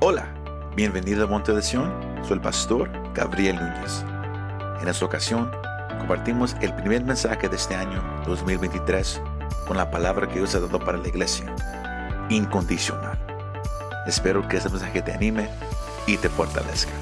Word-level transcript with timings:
Hola, 0.00 0.32
bienvenido 0.76 1.24
a 1.24 1.26
Monte 1.26 1.52
de 1.52 1.60
Sion, 1.60 1.90
soy 2.22 2.34
el 2.34 2.40
pastor 2.40 2.88
Gabriel 3.14 3.56
Núñez. 3.56 4.04
En 4.80 4.86
esta 4.86 5.04
ocasión, 5.04 5.50
compartimos 5.98 6.54
el 6.60 6.72
primer 6.76 7.02
mensaje 7.02 7.48
de 7.48 7.56
este 7.56 7.74
año 7.74 8.00
2023 8.24 9.20
con 9.66 9.76
la 9.76 9.90
palabra 9.90 10.28
que 10.28 10.34
Dios 10.34 10.54
ha 10.54 10.60
dado 10.60 10.78
para 10.78 10.98
la 10.98 11.08
iglesia, 11.08 11.52
incondicional. 12.30 13.18
Espero 14.06 14.46
que 14.46 14.58
este 14.58 14.68
mensaje 14.68 15.02
te 15.02 15.12
anime 15.12 15.50
y 16.06 16.16
te 16.16 16.28
fortalezca. 16.28 16.92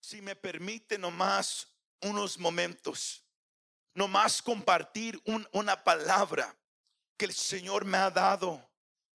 Si 0.00 0.22
me 0.22 0.34
permite 0.34 0.96
nomás 0.96 1.68
unos 2.00 2.38
momentos 2.38 3.26
nomás 3.94 4.40
compartir 4.42 5.20
una 5.52 5.82
palabra 5.82 6.54
que 7.16 7.26
el 7.26 7.34
Señor 7.34 7.84
me 7.84 7.98
ha 7.98 8.10
dado 8.10 8.66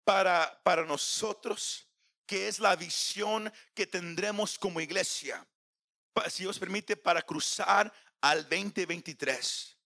para, 0.04 0.60
para 0.62 0.84
nosotros, 0.84 1.88
que 2.26 2.48
es 2.48 2.58
la 2.58 2.76
visión 2.76 3.52
que 3.74 3.86
tendremos 3.86 4.58
como 4.58 4.80
iglesia, 4.80 5.46
si 6.28 6.42
Dios 6.42 6.58
permite, 6.58 6.96
para 6.96 7.22
cruzar 7.22 7.92
al 8.20 8.42
2023. 8.42 9.76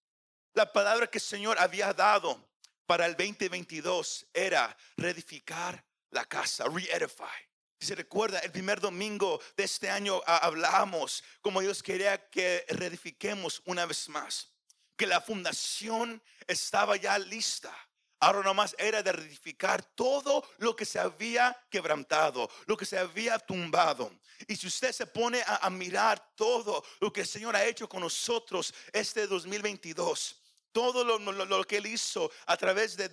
La 0.54 0.72
palabra 0.72 1.06
que 1.06 1.18
el 1.18 1.24
Señor 1.24 1.58
había 1.58 1.92
dado 1.92 2.48
para 2.86 3.06
el 3.06 3.16
2022 3.16 4.26
era 4.32 4.76
reedificar 4.96 5.84
la 6.10 6.24
casa, 6.24 6.64
re-edify. 6.64 7.46
Se 7.80 7.94
recuerda, 7.94 8.40
el 8.40 8.50
primer 8.50 8.80
domingo 8.80 9.40
de 9.56 9.64
este 9.64 9.88
año 9.88 10.20
ah, 10.26 10.38
hablamos 10.38 11.22
como 11.40 11.60
Dios 11.60 11.82
quería 11.82 12.28
que 12.30 12.64
reedifiquemos 12.68 13.62
una 13.66 13.86
vez 13.86 14.08
más 14.08 14.50
que 14.98 15.06
la 15.06 15.20
fundación 15.22 16.20
estaba 16.46 16.96
ya 16.96 17.16
lista. 17.18 17.74
Ahora 18.20 18.42
nomás 18.42 18.74
era 18.78 19.00
de 19.00 19.10
edificar 19.10 19.80
todo 19.94 20.44
lo 20.58 20.74
que 20.74 20.84
se 20.84 20.98
había 20.98 21.56
quebrantado, 21.70 22.50
lo 22.66 22.76
que 22.76 22.84
se 22.84 22.98
había 22.98 23.38
tumbado. 23.38 24.12
Y 24.48 24.56
si 24.56 24.66
usted 24.66 24.90
se 24.90 25.06
pone 25.06 25.42
a, 25.46 25.70
mirar 25.70 26.32
todo 26.34 26.84
lo 26.98 27.12
que 27.12 27.20
el 27.20 27.28
Señor 27.28 27.54
ha 27.54 27.64
hecho 27.64 27.88
con 27.88 28.00
nosotros 28.00 28.74
este 28.92 29.28
2022, 29.28 30.36
todo 30.72 31.04
lo, 31.04 31.64
que 31.64 31.76
Él 31.76 31.86
hizo 31.86 32.30
a 32.46 32.56
través 32.56 32.96
de, 32.96 33.08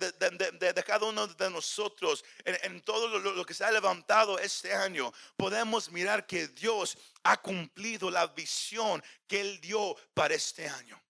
cada 0.84 1.06
uno 1.06 1.28
de 1.28 1.50
nosotros, 1.50 2.24
en 2.44 2.80
todo 2.82 3.18
lo, 3.18 3.46
que 3.46 3.54
se 3.54 3.64
ha 3.64 3.70
levantado 3.70 4.40
este 4.40 4.74
año, 4.74 5.12
podemos 5.36 5.90
mirar 5.92 6.26
que 6.26 6.48
Dios 6.48 6.98
ha 7.22 7.40
cumplido 7.40 8.10
la 8.10 8.26
visión 8.26 9.02
que 9.28 9.40
Él 9.40 9.60
dio 9.60 9.96
para 10.14 10.34
este 10.34 10.68
año. 10.68 11.00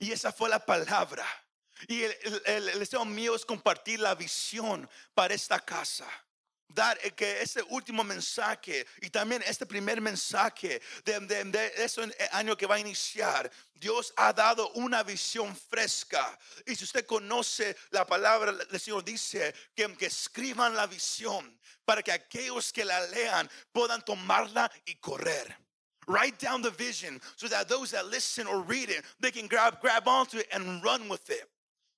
Y 0.00 0.10
esa 0.10 0.32
fue 0.32 0.48
la 0.48 0.58
palabra. 0.58 1.24
Y 1.86 2.02
el, 2.02 2.78
deseo 2.78 3.04
mío 3.04 3.36
es 3.36 3.44
compartir 3.44 4.00
la 4.00 4.14
visión 4.14 4.88
para 5.14 5.34
esta 5.34 5.60
casa 5.60 6.08
dar 6.72 6.98
eh, 7.02 7.10
que 7.10 7.42
ese 7.42 7.62
último 7.64 8.04
mensaje 8.04 8.86
y 9.00 9.10
también 9.10 9.42
este 9.44 9.66
primer 9.66 10.00
mensaje 10.00 10.80
de, 11.04 11.72
ese 11.76 12.02
año 12.32 12.56
que 12.56 12.66
va 12.66 12.76
a 12.76 12.78
iniciar, 12.78 13.50
Dios 13.74 14.12
ha 14.16 14.32
dado 14.32 14.70
una 14.74 15.02
visión 15.02 15.56
fresca. 15.56 16.38
Y 16.66 16.76
si 16.76 16.84
usted 16.84 17.04
conoce 17.06 17.76
la 17.90 18.06
palabra, 18.06 18.54
el 18.70 18.80
Señor 18.80 19.04
dice 19.04 19.54
que, 19.74 19.96
que 19.96 20.06
escriban 20.06 20.76
la 20.76 20.86
visión 20.86 21.58
para 21.84 22.02
que 22.02 22.12
aquellos 22.12 22.72
que 22.72 22.84
la 22.84 23.04
lean 23.08 23.50
puedan 23.72 24.04
tomarla 24.04 24.70
y 24.84 24.94
correr. 24.96 25.69
Write 26.06 26.38
down 26.38 26.62
the 26.62 26.70
vision 26.70 27.20
so 27.36 27.46
that 27.48 27.68
those 27.68 27.90
that 27.92 28.06
listen 28.06 28.46
or 28.46 28.60
read 28.62 28.88
it, 28.88 29.04
they 29.20 29.30
can 29.30 29.46
grab, 29.46 29.80
grab 29.80 30.08
onto 30.08 30.38
it 30.38 30.48
and 30.52 30.82
run 30.82 31.08
with 31.08 31.28
it. 31.30 31.48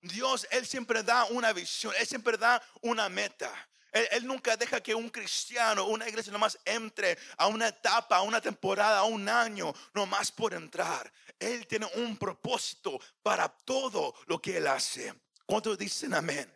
Dios, 0.03 0.45
Él 0.50 0.67
siempre 0.67 1.03
da 1.03 1.27
una 1.31 1.53
visión, 1.53 1.92
Él 1.98 2.06
siempre 2.06 2.36
da 2.36 2.61
una 2.83 3.08
meta. 3.08 3.50
Él, 3.92 4.27
nunca 4.27 4.56
deja 4.56 4.80
que 4.80 4.95
un 4.95 5.11
cristiano, 5.11 5.86
una 5.86 6.08
iglesia 6.08 6.33
nomás 6.33 6.58
entre 6.64 7.18
a 7.36 7.46
una 7.46 7.68
etapa, 7.68 8.17
a 8.17 8.23
una 8.23 8.41
temporada, 8.41 9.01
a 9.01 9.05
un 9.05 9.29
año, 9.29 9.74
nomás 9.92 10.33
por 10.33 10.55
entrar. 10.55 11.12
Él 11.39 11.67
tiene 11.67 11.86
un 11.96 12.17
propósito 12.17 12.98
para 13.23 13.48
todo 13.48 14.14
lo 14.27 14.41
que 14.41 14.57
Él 14.57 14.67
hace. 14.67 15.12
¿Cuántos 15.45 15.77
dicen 15.77 16.14
amén? 16.14 16.51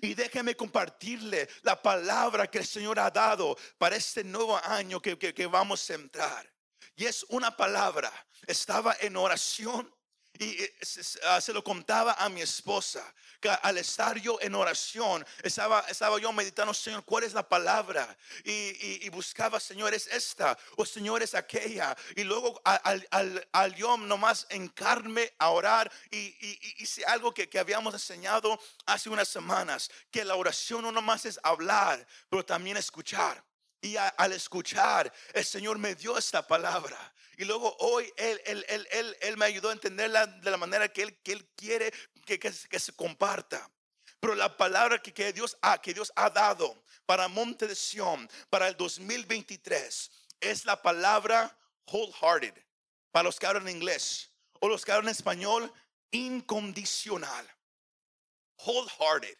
Y 0.00 0.14
déjeme 0.14 0.56
compartirle 0.56 1.48
la 1.62 1.80
palabra 1.80 2.46
que 2.46 2.58
el 2.58 2.66
Señor 2.66 2.98
ha 2.98 3.10
dado 3.10 3.56
para 3.78 3.96
este 3.96 4.24
nuevo 4.24 4.56
año 4.64 5.00
que, 5.00 5.18
que, 5.18 5.46
vamos 5.46 5.88
a 5.90 5.94
entrar. 5.94 6.52
Y 6.96 7.06
es 7.06 7.24
una 7.28 7.56
palabra. 7.56 8.12
Estaba 8.46 8.96
en 9.00 9.16
oración 9.16 9.92
y 10.38 10.70
ah, 11.24 11.40
se 11.40 11.52
lo 11.52 11.64
contaba 11.64 12.14
a 12.14 12.28
mi 12.28 12.40
esposa, 12.40 13.02
que 13.40 13.48
al 13.48 13.78
estar 13.78 14.18
yo 14.18 14.38
en 14.40 14.54
oración, 14.54 15.26
estaba, 15.42 15.80
estaba 15.88 16.18
yo 16.20 16.32
meditando, 16.32 16.72
Señor, 16.72 17.04
¿cuál 17.04 17.24
es 17.24 17.32
la 17.32 17.48
palabra? 17.48 18.16
Y, 18.44 19.04
y, 19.04 19.08
buscaba, 19.08 19.58
Señor, 19.58 19.94
es 19.94 20.06
esta, 20.06 20.56
o 20.76 20.86
Señor, 20.86 21.22
es 21.22 21.34
aquella. 21.34 21.96
Y 22.16 22.24
luego 22.24 22.60
al, 22.64 23.06
al, 23.10 23.48
al 23.52 23.74
yo 23.74 23.96
nomás 23.96 24.46
encarme 24.50 25.32
a 25.38 25.50
orar 25.50 25.90
y, 26.10 26.34
hice 26.78 27.04
algo 27.04 27.32
que, 27.34 27.48
que, 27.48 27.58
habíamos 27.58 27.94
enseñado 27.94 28.60
hace 28.86 29.10
unas 29.10 29.28
semanas, 29.28 29.90
que 30.10 30.24
la 30.24 30.36
oración 30.36 30.82
no 30.82 30.92
nomás 30.92 31.24
es 31.24 31.40
hablar, 31.42 32.06
pero 32.28 32.44
también 32.44 32.76
escuchar. 32.76 33.42
Y 33.80 33.96
al 33.96 34.32
escuchar, 34.32 35.12
el 35.32 35.44
Señor 35.44 35.78
me 35.78 35.94
dio 35.94 36.18
esta 36.18 36.46
palabra. 36.46 36.98
Y 37.38 37.44
luego 37.44 37.74
hoy 37.78 38.12
Él, 38.16 38.42
él, 38.44 38.66
él, 38.68 39.16
él, 39.20 39.36
me 39.36 39.44
ayudó 39.44 39.70
a 39.70 39.72
entenderla 39.72 40.26
de 40.26 40.50
la 40.50 40.56
manera 40.56 40.88
que 40.88 41.02
Él, 41.02 41.16
que 41.22 41.32
él 41.32 41.48
quiere 41.54 41.92
que, 42.26 42.38
que, 42.38 42.50
se 42.52 42.92
comparta. 42.92 43.70
Pero 44.18 44.34
la 44.34 44.56
palabra 44.56 45.00
que, 45.00 45.14
que, 45.14 45.32
Dios 45.32 45.56
ha, 45.62 45.80
que 45.80 45.94
Dios 45.94 46.12
ha 46.16 46.28
dado 46.30 46.82
para 47.06 47.28
Monte 47.28 47.68
de 47.68 47.76
Sion, 47.76 48.28
para 48.50 48.66
el 48.66 48.76
2023, 48.76 50.10
es 50.40 50.64
la 50.64 50.82
palabra 50.82 51.56
wholehearted. 51.86 52.54
Para 53.12 53.22
los 53.22 53.38
que 53.38 53.46
hablan 53.46 53.68
inglés 53.68 54.32
o 54.60 54.68
los 54.68 54.84
que 54.84 54.90
hablan 54.90 55.12
español, 55.12 55.72
incondicional. 56.10 57.48
Wholehearted, 58.66 59.38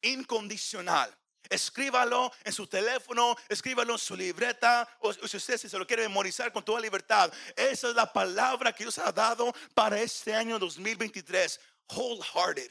incondicional. 0.00 1.14
Escríbalo 1.48 2.32
en 2.44 2.52
su 2.52 2.66
teléfono, 2.66 3.36
escríbalo 3.48 3.94
en 3.94 3.98
su 3.98 4.16
libreta, 4.16 4.88
o 5.00 5.12
si 5.12 5.36
usted 5.36 5.56
se 5.58 5.78
lo 5.78 5.86
quiere 5.86 6.02
memorizar 6.02 6.52
con 6.52 6.64
toda 6.64 6.80
libertad. 6.80 7.32
Esa 7.54 7.88
es 7.88 7.94
la 7.94 8.12
palabra 8.12 8.72
que 8.72 8.84
Dios 8.84 8.98
ha 8.98 9.12
dado 9.12 9.52
para 9.74 10.00
este 10.00 10.34
año 10.34 10.58
2023. 10.58 11.60
Wholehearted, 11.88 12.70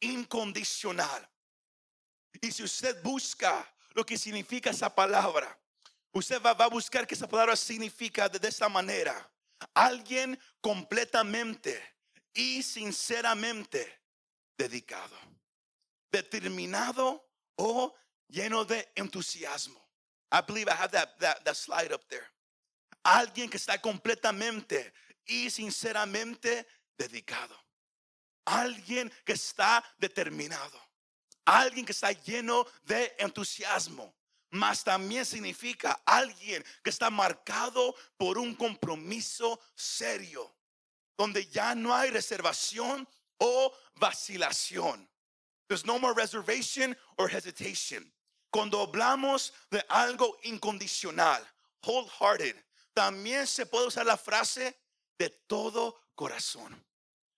incondicional. 0.00 1.28
Y 2.40 2.52
si 2.52 2.62
usted 2.62 3.02
busca 3.02 3.72
lo 3.94 4.04
que 4.04 4.18
significa 4.18 4.70
esa 4.70 4.94
palabra, 4.94 5.58
usted 6.12 6.40
va, 6.40 6.50
a 6.50 6.68
buscar 6.68 7.06
que 7.06 7.14
esa 7.14 7.28
palabra 7.28 7.56
significa 7.56 8.28
de, 8.28 8.38
de 8.38 8.48
esta 8.48 8.68
manera. 8.68 9.30
Alguien 9.74 10.38
completamente 10.60 11.82
y 12.34 12.62
sinceramente 12.62 14.02
dedicado, 14.56 15.16
determinado 16.10 17.25
o 17.56 17.94
lleno 18.28 18.64
de 18.64 18.88
entusiasmo. 18.96 19.80
I 20.32 20.40
believe 20.40 20.68
I 20.68 20.74
have 20.74 20.92
that, 20.92 21.18
that, 21.20 21.44
that 21.44 21.56
slide 21.56 21.92
up 21.92 22.02
there. 22.08 22.26
Alguien 23.04 23.48
que 23.48 23.58
está 23.58 23.80
completamente 23.80 24.92
y 25.26 25.48
sinceramente 25.50 26.66
dedicado. 26.98 27.54
Alguien 28.44 29.12
que 29.24 29.34
está 29.34 29.84
determinado. 29.98 30.80
Alguien 31.44 31.84
que 31.86 31.92
está 31.92 32.12
lleno 32.12 32.66
de 32.84 33.14
entusiasmo. 33.18 34.14
Mas 34.50 34.82
también 34.82 35.24
significa 35.24 36.00
alguien 36.04 36.64
que 36.82 36.90
está 36.90 37.10
marcado 37.10 37.94
por 38.16 38.38
un 38.38 38.54
compromiso 38.54 39.60
serio. 39.74 40.54
Donde 41.16 41.46
ya 41.46 41.74
no 41.74 41.94
hay 41.94 42.10
reservación 42.10 43.08
o 43.38 43.72
vacilación. 43.94 45.08
There's 45.68 45.84
no 45.84 45.98
more 45.98 46.14
reservation 46.14 46.96
or 47.18 47.28
hesitation. 47.28 48.12
Cuando 48.52 48.86
hablamos 48.86 49.52
de 49.70 49.82
algo 49.88 50.36
incondicional, 50.44 51.42
wholehearted, 51.82 52.56
también 52.94 53.46
se 53.46 53.66
puede 53.66 53.86
usar 53.86 54.06
la 54.06 54.16
frase 54.16 54.74
de 55.18 55.30
todo 55.46 55.94
corazón. 56.14 56.84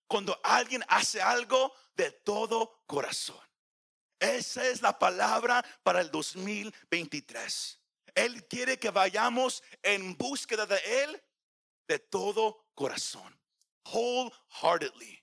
Cuando 0.07 0.39
alguien 0.43 0.85
hace 0.89 1.21
algo 1.21 1.73
de 1.97 2.11
todo 2.11 2.83
corazón. 2.87 3.41
Esa 4.21 4.67
es 4.67 4.83
la 4.83 4.99
palabra 4.99 5.65
para 5.83 6.01
el 6.01 6.11
2023. 6.11 7.81
Él 8.15 8.47
quiere 8.47 8.79
que 8.79 8.91
vayamos 8.91 9.63
en 9.83 10.17
búsqueda 10.17 10.67
de 10.67 10.81
Él 11.03 11.23
de 11.87 11.99
todo 11.99 12.67
corazón. 12.75 13.39
Wholeheartedly. 13.93 15.23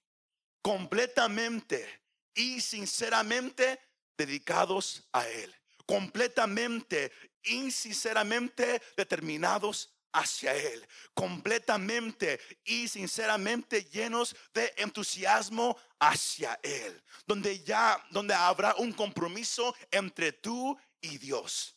Completamente 0.61 2.04
y 2.35 2.61
sinceramente 2.61 3.79
dedicados 4.17 5.07
a 5.11 5.27
Él. 5.27 5.55
Completamente 5.87 7.11
y 7.43 7.71
sinceramente 7.71 8.81
determinados 8.95 9.95
hacia 10.15 10.55
Él, 10.55 10.87
completamente 11.13 12.39
y 12.63 12.87
sinceramente 12.87 13.83
llenos 13.85 14.35
de 14.53 14.73
entusiasmo 14.77 15.77
hacia 15.99 16.57
Él, 16.63 17.03
donde 17.25 17.59
ya, 17.63 18.01
donde 18.11 18.33
habrá 18.33 18.75
un 18.75 18.93
compromiso 18.93 19.75
entre 19.91 20.31
tú 20.31 20.77
y 21.01 21.17
Dios, 21.17 21.75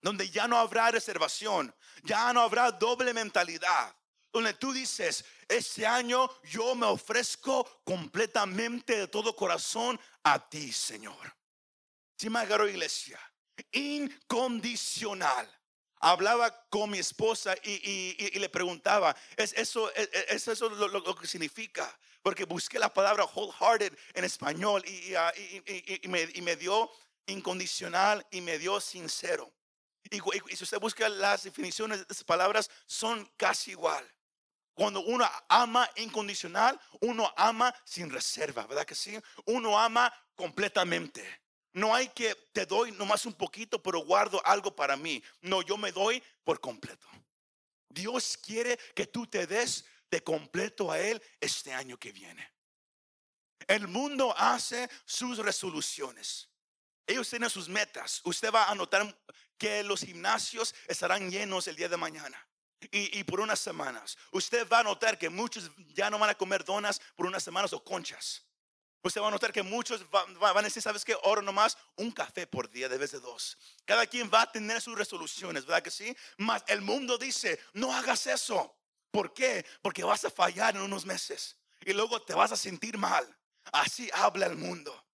donde 0.00 0.30
ya 0.30 0.46
no 0.46 0.56
habrá 0.56 0.90
reservación, 0.92 1.74
ya 2.04 2.32
no 2.32 2.40
habrá 2.40 2.70
doble 2.70 3.12
mentalidad, 3.12 3.94
donde 4.36 4.54
tú 4.54 4.72
dices, 4.72 5.24
este 5.48 5.86
año 5.86 6.28
yo 6.44 6.74
me 6.74 6.86
ofrezco 6.86 7.82
completamente 7.84 8.96
de 8.98 9.08
todo 9.08 9.34
corazón 9.34 9.98
a 10.22 10.48
ti, 10.48 10.72
Señor. 10.72 11.34
Si 12.16 12.30
me 12.30 12.40
agarro 12.40 12.68
iglesia, 12.68 13.20
incondicional 13.72 15.48
hablaba 16.00 16.50
con 16.68 16.90
mi 16.90 16.98
esposa 16.98 17.54
y, 17.62 18.38
le 18.38 18.48
preguntaba, 18.48 19.16
¿es 19.36 19.52
eso, 19.54 19.92
es, 19.94 20.46
eso 20.48 20.68
lo, 20.68 21.16
que 21.16 21.26
significa? 21.26 21.98
Porque 22.22 22.44
busqué 22.44 22.78
la 22.78 22.92
palabra 22.92 23.24
wholehearted 23.24 23.96
en 24.14 24.24
español 24.24 24.84
ah, 25.16 25.32
y, 25.36 26.08
me, 26.08 26.56
dio 26.56 26.90
incondicional 27.26 28.26
y 28.30 28.40
me 28.40 28.58
dio 28.58 28.80
sincero. 28.80 29.52
Y, 30.10 30.20
si 30.54 30.64
usted 30.64 30.78
busca 30.78 31.08
las 31.08 31.44
definiciones 31.44 31.98
de 31.98 32.06
esas 32.10 32.24
palabras, 32.24 32.70
son 32.86 33.28
casi 33.36 33.72
igual. 33.72 34.06
Cuando 34.76 35.00
uno 35.00 35.26
ama 35.48 35.90
incondicional, 35.96 36.78
uno 37.00 37.32
ama 37.34 37.74
sin 37.86 38.10
reserva, 38.10 38.66
¿verdad 38.66 38.84
que 38.84 38.94
sí? 38.94 39.18
Uno 39.46 39.78
ama 39.78 40.12
completamente. 40.34 41.24
No 41.72 41.94
hay 41.94 42.08
que 42.08 42.34
te 42.52 42.66
doy 42.66 42.92
nomás 42.92 43.24
un 43.24 43.32
poquito, 43.32 43.82
pero 43.82 44.00
guardo 44.00 44.38
algo 44.44 44.76
para 44.76 44.94
mí. 44.94 45.22
No, 45.40 45.62
yo 45.62 45.78
me 45.78 45.92
doy 45.92 46.22
por 46.44 46.60
completo. 46.60 47.08
Dios 47.88 48.36
quiere 48.36 48.78
que 48.94 49.06
tú 49.06 49.26
te 49.26 49.46
des 49.46 49.86
de 50.10 50.22
completo 50.22 50.92
a 50.92 50.98
Él 50.98 51.22
este 51.40 51.72
año 51.72 51.96
que 51.96 52.12
viene. 52.12 52.52
El 53.66 53.88
mundo 53.88 54.34
hace 54.36 54.90
sus 55.06 55.38
resoluciones. 55.38 56.50
Ellos 57.06 57.30
tienen 57.30 57.48
sus 57.48 57.66
metas. 57.66 58.20
Usted 58.24 58.52
va 58.52 58.70
a 58.70 58.74
notar 58.74 59.18
que 59.56 59.82
los 59.82 60.00
gimnasios 60.00 60.74
estarán 60.86 61.30
llenos 61.30 61.66
el 61.66 61.76
día 61.76 61.88
de 61.88 61.96
mañana. 61.96 62.46
Y, 62.92 63.18
y, 63.18 63.24
por 63.24 63.40
unas 63.40 63.58
semanas. 63.58 64.18
Usted 64.32 64.68
va 64.68 64.80
a 64.80 64.82
notar 64.82 65.18
que 65.18 65.30
muchos 65.30 65.70
ya 65.94 66.10
no 66.10 66.18
van 66.18 66.30
a 66.30 66.34
comer 66.34 66.62
donas 66.62 67.00
por 67.16 67.26
unas 67.26 67.42
semanas 67.42 67.72
o 67.72 67.82
conchas. 67.82 68.46
Usted 69.06 69.20
va 69.20 69.28
a 69.28 69.30
notar 69.30 69.52
que 69.52 69.62
muchos 69.62 70.04
van, 70.10 70.36
a 70.40 70.62
decir, 70.62 70.82
¿sabes 70.82 71.04
qué? 71.04 71.16
Oro 71.22 71.40
nomás 71.40 71.78
un 71.94 72.10
café 72.10 72.46
por 72.46 72.68
día 72.68 72.88
de 72.88 72.98
vez 72.98 73.12
de 73.12 73.20
dos. 73.20 73.56
Cada 73.84 74.04
quien 74.06 74.28
va 74.32 74.42
a 74.42 74.52
tener 74.52 74.80
sus 74.80 74.98
resoluciones, 74.98 75.64
¿verdad 75.64 75.82
que 75.82 75.92
sí? 75.92 76.16
Mas 76.38 76.64
el 76.66 76.80
mundo 76.80 77.16
dice, 77.16 77.60
no 77.72 77.94
hagas 77.94 78.26
eso. 78.26 78.76
¿Por 79.12 79.32
qué? 79.32 79.64
Porque 79.80 80.02
vas 80.02 80.24
a 80.24 80.30
fallar 80.30 80.74
en 80.74 80.82
unos 80.82 81.06
meses 81.06 81.56
y 81.84 81.92
luego 81.92 82.20
te 82.20 82.34
vas 82.34 82.50
a 82.50 82.56
sentir 82.56 82.98
mal. 82.98 83.24
Así 83.72 84.10
habla 84.12 84.46
el 84.46 84.56
mundo. 84.56 85.05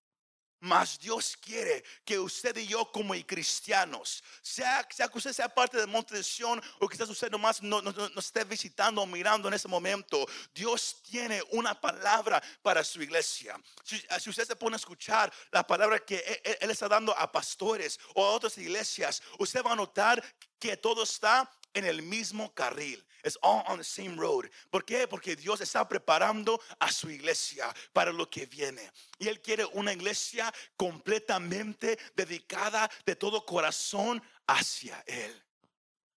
Mas 0.65 0.97
Dios 0.97 1.37
quiere 1.37 1.83
que 2.05 2.17
usted 2.21 2.57
y 2.57 2.69
yo 2.69 2.85
como 2.93 3.15
cristianos, 3.27 4.23
sea, 4.41 4.87
sea 4.95 5.09
que 5.09 5.19
usted 5.19 5.33
sea 5.33 5.53
parte 5.53 5.77
del 5.77 5.89
monte 5.89 6.15
de 6.15 6.23
Sion 6.23 6.63
o 6.79 6.89
quizás 6.89 7.09
usted 7.09 7.33
nomás 7.33 7.61
no, 7.61 7.83
no, 7.83 7.91
no, 7.91 8.21
esté 8.21 8.45
visitando 8.45 9.03
o 9.03 9.07
mirando 9.07 9.49
en 9.49 9.55
ese 9.55 9.67
momento, 9.67 10.25
Dios 10.55 11.03
tiene 11.03 11.43
una 11.51 11.75
palabra 11.81 12.41
para 12.63 12.85
su 12.85 13.03
iglesia. 13.03 13.61
Si, 13.83 14.01
si 14.21 14.31
usted 14.31 14.47
se 14.47 14.55
pone 14.55 14.77
a 14.77 14.79
escuchar 14.79 15.33
la 15.51 15.67
palabra 15.67 15.99
que 15.99 16.19
él, 16.45 16.57
él 16.61 16.71
está 16.71 16.87
dando 16.87 17.13
a 17.19 17.33
pastores 17.33 17.99
o 18.15 18.25
a 18.25 18.31
otras 18.31 18.57
iglesias, 18.57 19.21
usted 19.41 19.65
va 19.65 19.73
a 19.73 19.77
notar 19.77 20.23
que 20.61 20.77
todo 20.77 21.03
está 21.03 21.51
en 21.75 21.85
el 21.85 22.03
mismo 22.03 22.53
carril. 22.55 23.03
It's 23.25 23.39
all 23.41 23.63
on 23.69 23.79
the 23.79 23.85
same 23.85 24.17
road. 24.17 24.51
¿Por 24.71 24.85
qué? 24.85 25.07
Porque 25.07 25.37
Dios 25.37 25.61
está 25.61 25.89
preparando 25.89 26.61
a 26.81 26.91
su 26.91 27.09
iglesia 27.09 27.73
para 27.93 28.13
lo 28.13 28.29
que 28.29 28.47
viene. 28.47 28.91
Y 29.19 29.29
Él 29.29 29.41
quiere 29.41 29.65
una 29.65 29.93
iglesia 29.93 30.53
completamente 30.77 31.99
dedicada 32.17 32.91
de 33.07 33.15
todo 33.15 33.47
corazón 33.47 34.21
hacia 34.47 35.03
Él. 35.07 35.41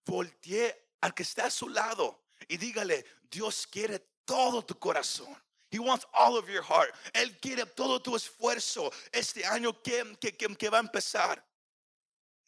Voltee 0.05 0.75
al 1.01 1.13
que 1.13 1.23
está 1.23 1.45
a 1.45 1.51
su 1.51 1.69
lado 1.69 2.23
y 2.47 2.57
dígale, 2.57 3.05
Dios 3.29 3.67
quiere 3.67 3.99
todo 4.25 4.63
tu 4.63 4.77
corazón. 4.79 5.35
He 5.69 5.79
wants 5.79 6.07
all 6.13 6.37
of 6.37 6.47
your 6.47 6.63
heart. 6.63 6.95
Él 7.13 7.37
quiere 7.39 7.65
todo 7.65 8.01
tu 8.01 8.15
esfuerzo 8.15 8.91
este 9.11 9.45
año 9.45 9.73
que, 9.81 10.17
que 10.57 10.69
va 10.69 10.77
a 10.77 10.81
empezar. 10.81 11.43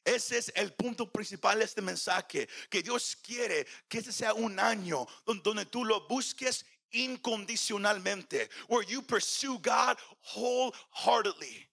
Ese 0.07 0.37
es 0.37 0.53
el 0.55 0.71
punto 0.71 1.11
principal 1.11 1.59
de 1.59 1.65
este 1.65 1.81
mensaje, 1.81 2.47
que 2.69 2.81
Dios 2.81 3.17
quiere 3.21 3.67
que 3.89 3.97
este 3.97 4.13
sea 4.13 4.33
un 4.33 4.57
año 4.57 5.05
donde 5.25 5.65
tú 5.65 5.83
lo 5.83 6.07
busques 6.07 6.65
incondicionalmente, 6.91 8.49
where 8.69 8.87
you 8.87 9.01
pursue 9.01 9.59
God 9.59 9.97
wholeheartedly. 10.33 11.67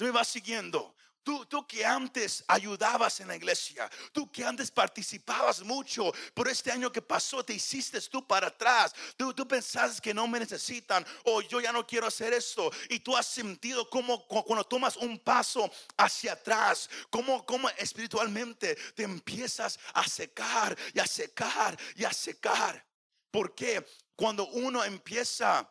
Me 0.00 0.10
va 0.10 0.24
siguiendo. 0.24 0.96
Tú, 1.26 1.66
que 1.66 1.84
antes 1.84 2.44
ayudabas 2.46 3.18
en 3.18 3.26
la 3.26 3.34
iglesia, 3.34 3.90
tú 4.12 4.30
que 4.30 4.44
antes 4.44 4.70
participabas 4.70 5.60
mucho, 5.60 6.12
pero 6.32 6.48
este 6.48 6.70
año 6.70 6.92
que 6.92 7.02
pasó 7.02 7.44
te 7.44 7.52
hiciste 7.52 8.00
tú 8.02 8.24
para 8.24 8.46
atrás. 8.46 8.94
Tú, 9.16 9.34
tú 9.34 9.48
pensabas 9.48 10.00
que 10.00 10.14
no 10.14 10.28
me 10.28 10.38
necesitan 10.38 11.04
o 11.24 11.42
yo 11.42 11.60
ya 11.60 11.72
no 11.72 11.84
quiero 11.84 12.06
hacer 12.06 12.32
esto. 12.32 12.70
Y 12.88 13.00
tú 13.00 13.16
has 13.16 13.26
sentido 13.26 13.90
como 13.90 14.24
cuando 14.28 14.62
tomas 14.62 14.96
un 14.98 15.18
paso 15.18 15.68
hacia 15.96 16.34
atrás, 16.34 16.88
como, 17.10 17.44
como 17.44 17.68
espiritualmente 17.70 18.76
te 18.94 19.02
empiezas 19.02 19.80
a 19.94 20.08
secar 20.08 20.78
y 20.94 21.00
a 21.00 21.06
secar 21.08 21.76
y 21.96 22.04
a 22.04 22.12
secar. 22.12 22.86
porque 23.32 23.84
Cuando 24.14 24.46
uno 24.46 24.84
empieza 24.84 25.68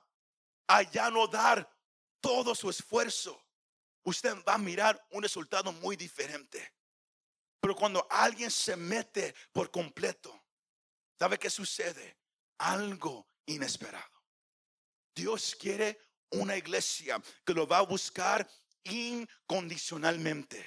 a 0.68 0.82
ya 0.82 1.10
no 1.10 1.28
dar 1.28 1.66
todo 2.20 2.54
su 2.54 2.70
esfuerzo 2.70 3.45
usted 4.06 4.36
va 4.48 4.54
a 4.54 4.58
mirar 4.58 5.04
un 5.12 5.22
resultado 5.22 5.72
muy 5.74 5.96
diferente. 5.96 6.74
Pero 7.60 7.76
cuando 7.76 8.08
alguien 8.10 8.50
se 8.50 8.76
mete 8.76 9.36
por 9.52 9.72
completo, 9.72 10.46
¿sabe 11.18 11.38
qué 11.38 11.50
sucede? 11.50 12.18
Algo 12.60 13.28
inesperado. 13.46 14.24
Dios 15.14 15.56
quiere 15.60 16.00
una 16.32 16.56
iglesia 16.56 17.22
que 17.46 17.54
lo 17.54 17.68
va 17.68 17.80
a 17.80 17.82
buscar 17.82 18.48
incondicionalmente. 18.84 20.64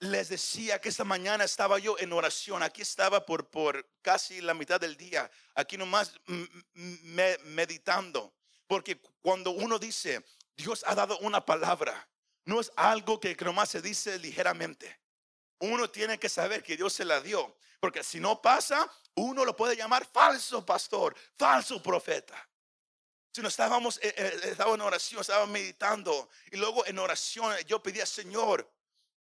Les 0.00 0.28
decía 0.28 0.80
que 0.80 0.88
esta 0.88 1.04
mañana 1.04 1.44
estaba 1.44 1.78
yo 1.78 1.98
en 1.98 2.12
oración. 2.12 2.62
Aquí 2.62 2.82
estaba 2.82 3.24
por, 3.24 3.50
por 3.50 3.88
casi 4.02 4.40
la 4.40 4.54
mitad 4.54 4.80
del 4.80 4.96
día. 4.96 5.30
Aquí 5.54 5.76
nomás 5.76 6.18
meditando. 6.72 8.34
Porque 8.66 9.00
cuando 9.20 9.50
uno 9.50 9.78
dice, 9.78 10.24
Dios 10.56 10.84
ha 10.86 10.94
dado 10.94 11.18
una 11.18 11.44
palabra 11.44 12.08
no 12.44 12.60
es 12.60 12.70
algo 12.76 13.18
que 13.18 13.34
nomás 13.36 13.70
se 13.70 13.80
dice 13.80 14.18
ligeramente. 14.18 15.00
Uno 15.60 15.88
tiene 15.90 16.18
que 16.18 16.28
saber 16.28 16.62
que 16.62 16.76
Dios 16.76 16.92
se 16.92 17.04
la 17.04 17.20
dio. 17.20 17.56
Porque 17.80 18.02
si 18.02 18.20
no 18.20 18.40
pasa, 18.40 18.90
uno 19.14 19.44
lo 19.44 19.56
puede 19.56 19.76
llamar 19.76 20.06
falso 20.06 20.64
pastor, 20.64 21.14
falso 21.36 21.82
profeta. 21.82 22.48
Si 23.32 23.42
no 23.42 23.48
estábamos, 23.48 23.98
eh, 24.02 24.14
eh, 24.16 24.40
estaba 24.44 24.74
en 24.74 24.80
oración, 24.80 25.20
estaba 25.20 25.46
meditando. 25.46 26.28
Y 26.50 26.56
luego 26.56 26.86
en 26.86 26.98
oración 26.98 27.54
yo 27.66 27.82
pedía, 27.82 28.06
Señor, 28.06 28.70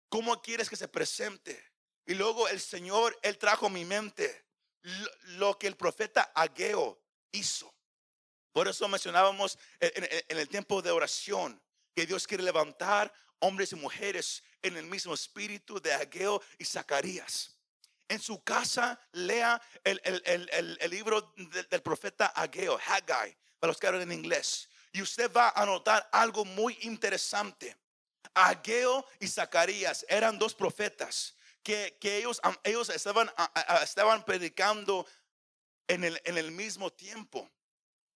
¿cómo 0.08 0.40
quieres 0.40 0.68
que 0.68 0.76
se 0.76 0.88
presente? 0.88 1.72
Y 2.06 2.14
luego 2.14 2.48
el 2.48 2.60
Señor, 2.60 3.18
Él 3.22 3.36
trajo 3.36 3.66
a 3.66 3.70
mi 3.70 3.84
mente 3.84 4.46
lo, 5.36 5.58
que 5.58 5.66
el 5.66 5.76
profeta 5.76 6.32
Ageo 6.34 7.00
hizo. 7.32 7.74
Por 8.52 8.66
eso 8.66 8.88
mencionábamos 8.88 9.58
en 9.78 10.38
el 10.38 10.48
tiempo 10.48 10.82
de 10.82 10.90
oración 10.90 11.62
que 11.98 12.06
Dios 12.06 12.28
quiere 12.28 12.44
levantar 12.44 13.12
hombres 13.40 13.72
y 13.72 13.74
mujeres 13.74 14.44
en 14.62 14.76
el 14.76 14.86
mismo 14.86 15.14
espíritu 15.14 15.80
de 15.80 15.92
Ageo 15.92 16.40
y 16.56 16.64
Zacarías. 16.64 17.58
En 18.06 18.20
su 18.20 18.40
casa 18.44 19.00
lea 19.10 19.60
el, 19.82 20.78
libro 20.90 21.34
del, 21.68 21.82
profeta 21.82 22.26
Ageo, 22.26 22.78
Haggai, 22.78 23.36
para 23.58 23.72
los 23.72 23.78
que 23.78 23.88
hablan 23.88 24.02
en 24.02 24.12
inglés. 24.12 24.68
Y 24.92 25.02
usted 25.02 25.28
va 25.32 25.48
a 25.56 25.66
notar 25.66 26.08
algo 26.12 26.44
muy 26.44 26.78
interesante. 26.82 27.76
Ageo 28.32 29.04
y 29.18 29.26
Zacarías 29.26 30.06
eran 30.08 30.38
dos 30.38 30.54
profetas 30.54 31.34
que, 31.64 31.98
ellos, 32.00 32.40
ellos 32.62 32.90
estaban, 32.90 33.28
estaban 33.82 34.24
predicando 34.24 35.04
en 35.88 36.04
el, 36.04 36.22
en 36.24 36.38
el 36.38 36.52
mismo 36.52 36.92
tiempo 36.92 37.50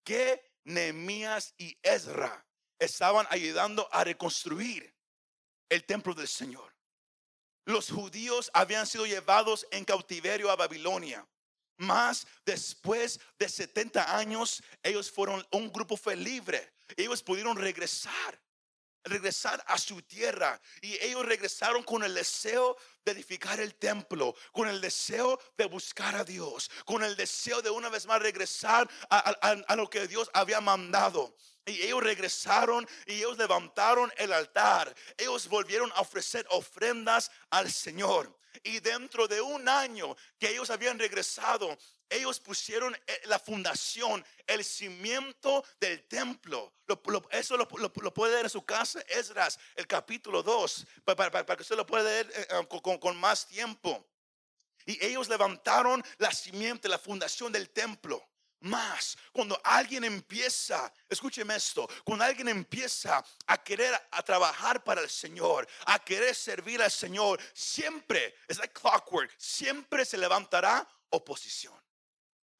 que 0.04 0.40
Nehemías 0.62 1.52
y 1.58 1.76
Ezra 1.82 2.46
estaban 2.84 3.26
ayudando 3.30 3.88
a 3.92 4.04
reconstruir 4.04 4.92
el 5.68 5.84
templo 5.84 6.14
del 6.14 6.28
Señor. 6.28 6.72
Los 7.64 7.90
judíos 7.90 8.50
habían 8.52 8.86
sido 8.86 9.06
llevados 9.06 9.66
en 9.70 9.84
cautiverio 9.84 10.50
a 10.50 10.56
Babilonia. 10.56 11.26
Más 11.76 12.26
después 12.44 13.20
de 13.38 13.48
70 13.48 14.16
años, 14.16 14.62
ellos 14.82 15.10
fueron, 15.10 15.46
un 15.52 15.72
grupo 15.72 15.96
fue 15.96 16.16
libre. 16.16 16.72
Ellos 16.96 17.22
pudieron 17.22 17.56
regresar. 17.56 18.40
regresar 19.04 19.62
a 19.66 19.78
su 19.78 20.00
tierra. 20.02 20.60
Y 20.80 20.94
ellos 21.04 21.24
regresaron 21.24 21.82
con 21.82 22.04
el 22.04 22.14
deseo 22.14 22.76
de 23.04 23.12
edificar 23.12 23.60
el 23.60 23.74
templo, 23.74 24.34
con 24.52 24.68
el 24.68 24.80
deseo 24.80 25.38
de 25.56 25.66
buscar 25.66 26.14
a 26.16 26.24
Dios, 26.24 26.70
con 26.84 27.02
el 27.02 27.16
deseo 27.16 27.62
de 27.62 27.70
una 27.70 27.88
vez 27.88 28.06
más 28.06 28.20
regresar 28.22 28.88
a, 29.10 29.76
lo 29.76 29.88
que 29.88 30.06
Dios 30.06 30.30
había 30.32 30.60
mandado. 30.60 31.36
Y 31.64 31.82
ellos 31.82 32.02
regresaron 32.02 32.88
y 33.06 33.14
ellos 33.14 33.38
levantaron 33.38 34.12
el 34.16 34.32
altar. 34.32 34.94
Ellos 35.16 35.48
volvieron 35.48 35.92
a 35.92 36.00
ofrecer 36.00 36.46
ofrendas 36.50 37.30
al 37.50 37.70
Señor. 37.70 38.36
Y 38.64 38.80
dentro 38.80 39.26
de 39.26 39.40
un 39.40 39.68
año 39.68 40.16
que 40.38 40.50
ellos 40.50 40.70
habían 40.70 40.98
regresado, 40.98 41.76
ellos 42.12 42.38
pusieron 42.40 42.94
eh, 43.06 43.22
la 43.24 43.38
fundación, 43.38 44.24
el 44.46 44.64
cimiento 44.64 45.64
del 45.80 46.04
templo. 46.04 46.74
eso 47.30 47.56
lo, 47.56 47.66
puede 47.66 48.32
leer 48.32 48.44
en 48.44 48.50
su 48.50 48.64
casa, 48.64 49.00
Esdras, 49.08 49.58
el 49.74 49.86
capítulo 49.86 50.42
2, 50.42 50.86
para, 51.04 51.56
que 51.56 51.62
usted 51.62 51.76
lo 51.76 51.86
pueda 51.86 52.04
leer 52.04 52.30
eh, 52.34 52.46
eh, 52.50 52.66
con, 52.98 53.16
más 53.16 53.46
tiempo. 53.46 54.06
Y 54.84 55.04
ellos 55.04 55.28
levantaron 55.28 56.02
la 56.18 56.32
simiente, 56.32 56.88
la 56.88 56.98
fundación 56.98 57.52
del 57.52 57.70
templo 57.70 58.22
más. 58.62 59.16
Cuando 59.32 59.60
alguien 59.64 60.04
empieza, 60.04 60.92
escúcheme 61.08 61.54
esto, 61.56 61.88
cuando 62.04 62.24
alguien 62.24 62.48
empieza 62.48 63.24
a 63.46 63.62
querer 63.62 63.94
a 64.10 64.22
trabajar 64.22 64.82
para 64.82 65.00
el 65.00 65.10
Señor, 65.10 65.68
a 65.86 65.98
querer 65.98 66.34
servir 66.34 66.82
al 66.82 66.90
Señor, 66.90 67.40
siempre, 67.52 68.34
es 68.48 68.58
like 68.58 68.72
clockwork, 68.72 69.32
siempre 69.36 70.04
se 70.04 70.16
levantará 70.16 70.88
oposición. 71.10 71.74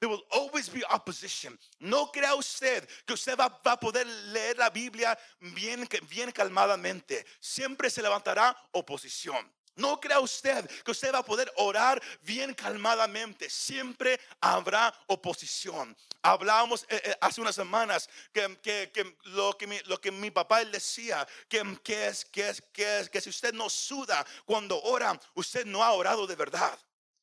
There 0.00 0.10
will 0.10 0.24
always 0.32 0.68
be 0.68 0.82
opposition. 0.90 1.56
No 1.78 2.10
crea 2.10 2.34
usted 2.34 2.88
que 3.06 3.12
usted 3.12 3.38
va, 3.38 3.48
va, 3.64 3.72
a 3.72 3.78
poder 3.78 4.04
leer 4.04 4.58
la 4.58 4.68
Biblia 4.68 5.16
bien, 5.38 5.88
bien 6.08 6.32
calmadamente. 6.32 7.24
Siempre 7.38 7.88
se 7.88 8.02
levantará 8.02 8.56
oposición. 8.72 9.48
No 9.75 9.99
crea 9.99 10.21
usted 10.21 10.69
que 10.83 10.91
usted 10.91 11.12
va 11.12 11.19
a 11.19 11.25
poder 11.25 11.50
orar 11.57 12.02
bien 12.21 12.55
calmadamente. 12.55 13.49
Siempre 13.49 14.21
habrá 14.41 14.95
oposición. 15.07 15.97
Hablábamos 16.21 16.85
eh, 16.88 17.00
eh, 17.05 17.17
hace 17.21 17.41
unas 17.41 17.55
semanas 17.55 18.09
que, 18.33 19.17
lo, 19.25 19.57
que 19.57 19.67
mi, 19.67 19.79
lo 19.87 20.00
que 20.00 20.11
mi 20.11 20.31
papá 20.31 20.64
decía, 20.64 21.26
que, 21.49 21.79
que, 21.83 22.07
es, 22.07 22.25
que, 22.26 22.49
es, 22.49 22.62
que, 22.73 22.99
es, 23.00 23.09
que 23.09 23.21
si 23.21 23.31
usted 23.31 23.55
no 23.55 23.71
suda 23.71 24.25
cuando 24.45 24.81
ora, 24.83 25.19
usted 25.35 25.64
no 25.64 25.83
ha 25.83 25.93
orado 25.93 26.26
de 26.26 26.37
verdad. 26.37 26.79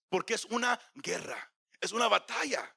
Porque 0.10 0.34
es 0.34 0.46
una 0.46 0.80
guerra, 0.96 1.52
es 1.80 1.92
una 1.92 2.08
batalla. 2.08 2.76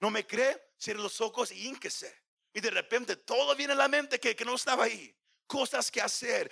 ¿No 0.00 0.10
me 0.10 0.26
cree? 0.26 0.60
Cierre 0.76 1.00
los 1.00 1.20
ojos 1.20 1.52
y 1.52 1.68
ínquese. 1.68 2.22
Y 2.52 2.60
de 2.60 2.70
repente 2.70 3.16
todo 3.16 3.54
viene 3.54 3.74
a 3.74 3.76
la 3.76 3.88
mente 3.88 4.18
que, 4.18 4.34
que 4.34 4.44
no 4.44 4.56
estaba 4.56 4.84
ahí 4.84 5.14
cosas 5.46 5.90
que 5.90 6.00
hacer, 6.00 6.50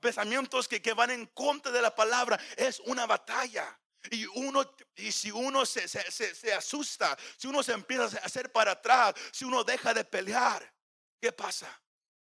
pensamientos 0.00 0.68
que, 0.68 0.92
van 0.92 1.10
en 1.10 1.26
contra 1.26 1.72
de 1.72 1.82
la 1.82 1.94
palabra. 1.94 2.38
Es 2.56 2.80
una 2.80 3.06
batalla. 3.06 3.78
Y 4.10 4.26
uno, 4.26 4.64
y 4.96 5.10
si 5.12 5.30
uno 5.30 5.66
se, 5.66 5.88
se, 5.88 6.54
asusta, 6.54 7.16
si 7.36 7.48
uno 7.48 7.62
se 7.62 7.72
empieza 7.72 8.04
a 8.18 8.24
hacer 8.24 8.50
para 8.52 8.72
atrás, 8.72 9.14
si 9.32 9.44
uno 9.44 9.64
deja 9.64 9.92
de 9.92 10.04
pelear, 10.04 10.72
¿qué 11.20 11.32
pasa? 11.32 11.68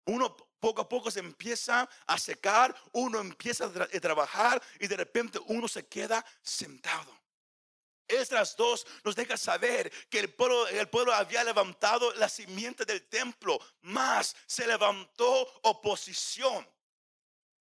Uno 0.06 0.35
poco 0.59 0.83
a 0.83 0.88
poco 0.88 1.11
se 1.11 1.21
empieza 1.21 1.88
a 2.06 2.18
secar, 2.18 2.75
uno 2.92 3.21
empieza 3.21 3.66
a 3.66 4.00
trabajar 4.00 4.61
y 4.80 4.87
de 4.87 4.97
repente 4.97 5.38
uno 5.47 5.68
se 5.68 5.87
queda 5.87 6.25
sentado. 6.42 7.16
Estas 8.09 8.56
dos 8.56 8.87
nos 9.04 9.16
deja 9.16 9.37
saber 9.37 9.90
que 10.09 10.21
el 10.21 10.33
pueblo, 10.33 10.66
el 10.68 10.88
pueblo 10.88 11.12
había 11.12 11.42
levantado 11.45 12.12
la 12.14 12.28
simiente 12.28 12.85
del 12.85 13.06
templo, 13.09 13.61
más 13.83 14.35
se 14.47 14.66
levantó 14.66 15.25
oposición 15.62 16.66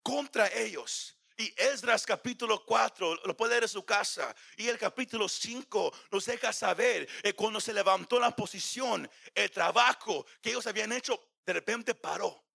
contra 0.06 0.48
ellos. 0.54 1.18
Y 1.36 1.52
Esdras 1.58 2.06
capítulo 2.06 2.64
4 2.64 3.22
lo 3.26 3.36
puede 3.36 3.54
leer 3.54 3.64
en 3.64 3.70
su 3.70 3.84
casa. 3.84 4.34
Y 4.56 4.68
el 4.68 4.78
capítulo 4.78 5.28
5 5.28 5.94
nos 6.12 6.26
deja 6.26 6.54
saber 6.54 7.08
que 7.08 7.30
eh, 7.30 7.34
cuando 7.34 7.60
se 7.60 7.74
levantó 7.74 8.20
la 8.20 8.30
oposición, 8.30 9.10
el 9.34 9.50
trabajo 9.50 10.26
que 10.42 10.52
ellos 10.52 10.68
habían 10.68 10.92
hecho 10.92 11.20
de 11.44 11.54
repente 11.54 11.96
paró. 11.96 12.46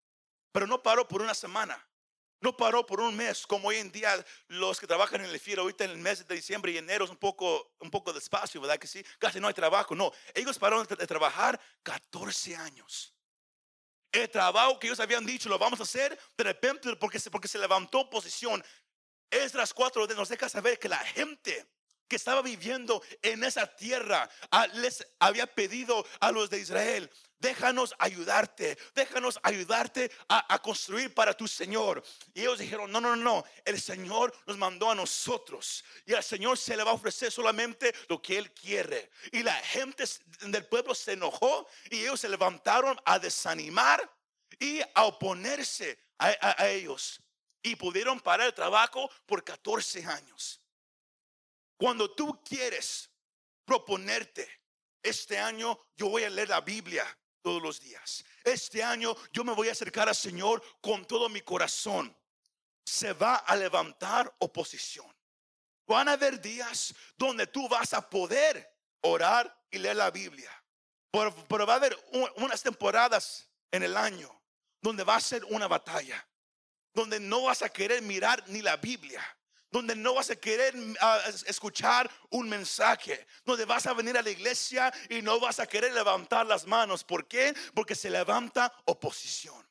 Pero 0.52 0.68
no 0.68 0.80
paró 0.80 1.06
por 1.06 1.20
una 1.20 1.34
semana. 1.34 1.84
No 2.40 2.56
paró 2.56 2.86
por 2.86 3.00
un 3.00 3.14
mes, 3.14 3.46
como 3.46 3.68
hoy 3.68 3.76
en 3.76 3.92
día 3.92 4.24
los 4.46 4.80
que 4.80 4.86
trabajan 4.86 5.20
en 5.20 5.30
el 5.30 5.38
FIRA, 5.38 5.60
ahorita 5.60 5.84
en 5.84 5.90
el 5.90 5.98
mes 5.98 6.26
de 6.26 6.34
diciembre 6.34 6.72
y 6.72 6.78
enero 6.78 7.04
es 7.04 7.10
un 7.10 7.18
poco, 7.18 7.74
un 7.80 7.90
poco 7.90 8.14
despacio, 8.14 8.62
¿verdad 8.62 8.78
que 8.78 8.86
sí? 8.86 9.04
Casi 9.18 9.40
no 9.40 9.48
hay 9.48 9.52
trabajo. 9.54 9.94
No, 9.94 10.10
ellos 10.34 10.58
pararon 10.58 10.86
de 10.86 11.06
trabajar 11.06 11.60
14 11.82 12.56
años. 12.56 13.12
El 14.12 14.28
trabajo 14.28 14.78
que 14.78 14.88
ellos 14.88 15.00
habían 15.00 15.24
dicho, 15.24 15.48
lo 15.48 15.58
vamos 15.58 15.80
a 15.80 15.84
hacer, 15.84 16.18
de 16.36 16.44
repente, 16.44 16.94
porque 16.96 17.20
porque 17.30 17.48
se 17.48 17.58
levantó 17.58 18.00
oposición. 18.00 18.62
Esdras 19.30 19.72
4 19.72 20.06
nos 20.08 20.28
deja 20.28 20.48
saber 20.48 20.78
que 20.78 20.88
la 20.88 20.98
gente 20.98 21.66
que 22.10 22.16
estaba 22.16 22.42
viviendo 22.42 23.02
en 23.22 23.44
esa 23.44 23.66
tierra 23.68 24.28
les 24.74 25.06
había 25.20 25.46
pedido 25.46 26.04
a 26.18 26.32
los 26.32 26.50
de 26.50 26.58
Israel, 26.58 27.08
déjanos 27.38 27.94
ayudarte, 28.00 28.76
déjanos 28.96 29.38
ayudarte 29.44 30.10
a, 30.28 30.60
construir 30.60 31.14
para 31.14 31.34
tu 31.34 31.46
Señor. 31.46 32.02
Y 32.34 32.40
ellos 32.40 32.58
dijeron, 32.58 32.90
no, 32.90 33.00
no, 33.00 33.14
no, 33.14 33.44
el 33.64 33.80
Señor 33.80 34.34
nos 34.44 34.58
mandó 34.58 34.90
a 34.90 34.94
nosotros 34.96 35.84
y 36.04 36.12
al 36.12 36.24
Señor 36.24 36.58
se 36.58 36.76
le 36.76 36.82
va 36.82 36.90
a 36.90 36.94
ofrecer 36.94 37.30
solamente 37.30 37.94
lo 38.08 38.20
que 38.20 38.36
Él 38.36 38.52
quiere. 38.52 39.10
Y 39.30 39.44
la 39.44 39.54
gente 39.54 40.02
del 40.40 40.66
pueblo 40.66 40.96
se 40.96 41.12
enojó 41.12 41.68
y 41.90 42.00
ellos 42.00 42.20
se 42.20 42.28
levantaron 42.28 43.00
a 43.04 43.20
desanimar 43.20 44.02
y 44.58 44.80
a 44.94 45.04
oponerse 45.04 45.96
a 46.18 46.68
ellos. 46.68 47.22
Y 47.62 47.76
pudieron 47.76 48.18
parar 48.18 48.48
el 48.48 48.54
trabajo 48.54 49.08
por 49.26 49.44
14 49.44 50.04
años. 50.06 50.60
Cuando 51.80 52.10
tú 52.10 52.44
quieres 52.44 53.10
proponerte, 53.64 54.46
este 55.02 55.38
año 55.38 55.80
yo 55.96 56.10
voy 56.10 56.24
a 56.24 56.28
leer 56.28 56.50
la 56.50 56.60
Biblia 56.60 57.06
todos 57.40 57.62
los 57.62 57.80
días. 57.80 58.22
Este 58.44 58.82
año 58.84 59.16
yo 59.32 59.44
me 59.44 59.54
voy 59.54 59.70
a 59.70 59.72
acercar 59.72 60.06
al 60.06 60.14
Señor 60.14 60.62
con 60.82 61.06
todo 61.06 61.30
mi 61.30 61.40
corazón. 61.40 62.14
Se 62.84 63.14
va 63.14 63.36
a 63.36 63.56
levantar 63.56 64.30
oposición. 64.40 65.06
Van 65.86 66.08
a 66.08 66.12
haber 66.12 66.38
días 66.38 66.94
donde 67.16 67.46
tú 67.46 67.66
vas 67.66 67.94
a 67.94 68.10
poder 68.10 68.76
orar 69.00 69.64
y 69.70 69.78
leer 69.78 69.96
la 69.96 70.10
Biblia. 70.10 70.50
Pero, 71.10 71.66
va 71.66 71.72
a 71.72 71.76
haber 71.76 71.96
unas 72.36 72.62
temporadas 72.62 73.48
en 73.70 73.84
el 73.84 73.96
año 73.96 74.30
donde 74.82 75.02
va 75.02 75.16
a 75.16 75.20
ser 75.20 75.46
una 75.46 75.66
batalla. 75.66 76.28
Donde 76.92 77.18
no 77.18 77.44
vas 77.44 77.62
a 77.62 77.70
querer 77.70 78.02
mirar 78.02 78.44
ni 78.48 78.60
la 78.60 78.76
Biblia 78.76 79.24
donde 79.70 79.94
no 79.94 80.14
vas 80.14 80.30
a 80.30 80.36
querer 80.36 80.74
ah, 81.00 81.20
escuchar 81.46 82.10
un 82.30 82.48
mensaje, 82.48 83.26
donde 83.44 83.64
vas 83.64 83.86
a 83.86 83.94
venir 83.94 84.16
a 84.16 84.22
la 84.22 84.30
iglesia 84.30 84.92
y 85.08 85.22
no 85.22 85.38
vas 85.40 85.60
a 85.60 85.66
querer 85.66 85.92
levantar 85.92 86.46
las 86.46 86.66
manos. 86.66 87.04
¿Por 87.04 87.26
qué? 87.26 87.54
Porque 87.74 87.94
se 87.94 88.10
levanta 88.10 88.72
oposición. 88.84 89.70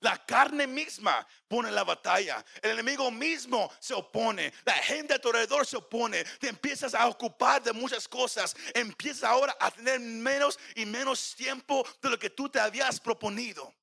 La 0.00 0.24
carne 0.24 0.66
misma 0.66 1.26
pone 1.48 1.70
la 1.70 1.82
batalla. 1.82 2.44
El 2.60 2.72
enemigo 2.72 3.10
mismo 3.10 3.72
se 3.80 3.94
opone. 3.94 4.52
La 4.64 4.74
gente 4.74 5.14
a 5.14 5.18
tu 5.18 5.28
alrededor 5.28 5.66
se 5.66 5.78
opone. 5.78 6.22
Te 6.38 6.48
empiezas 6.48 6.94
a 6.94 7.08
ocupar 7.08 7.62
de 7.62 7.72
muchas 7.72 8.06
cosas. 8.06 8.54
Empiezas 8.74 9.24
ahora 9.24 9.56
a 9.58 9.70
tener 9.70 9.98
menos 9.98 10.58
y 10.74 10.84
menos 10.84 11.34
tiempo 11.34 11.86
de 12.02 12.10
lo 12.10 12.18
que 12.18 12.30
tú 12.30 12.48
te 12.48 12.60
habías 12.60 13.00
proponido. 13.00 13.74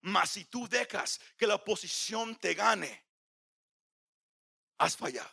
Mas 0.00 0.30
si 0.30 0.46
tú 0.46 0.66
dejas 0.66 1.20
que 1.36 1.46
la 1.46 1.56
oposición 1.56 2.34
te 2.36 2.54
gane, 2.54 3.04
has 4.82 4.96
fallado. 4.96 5.30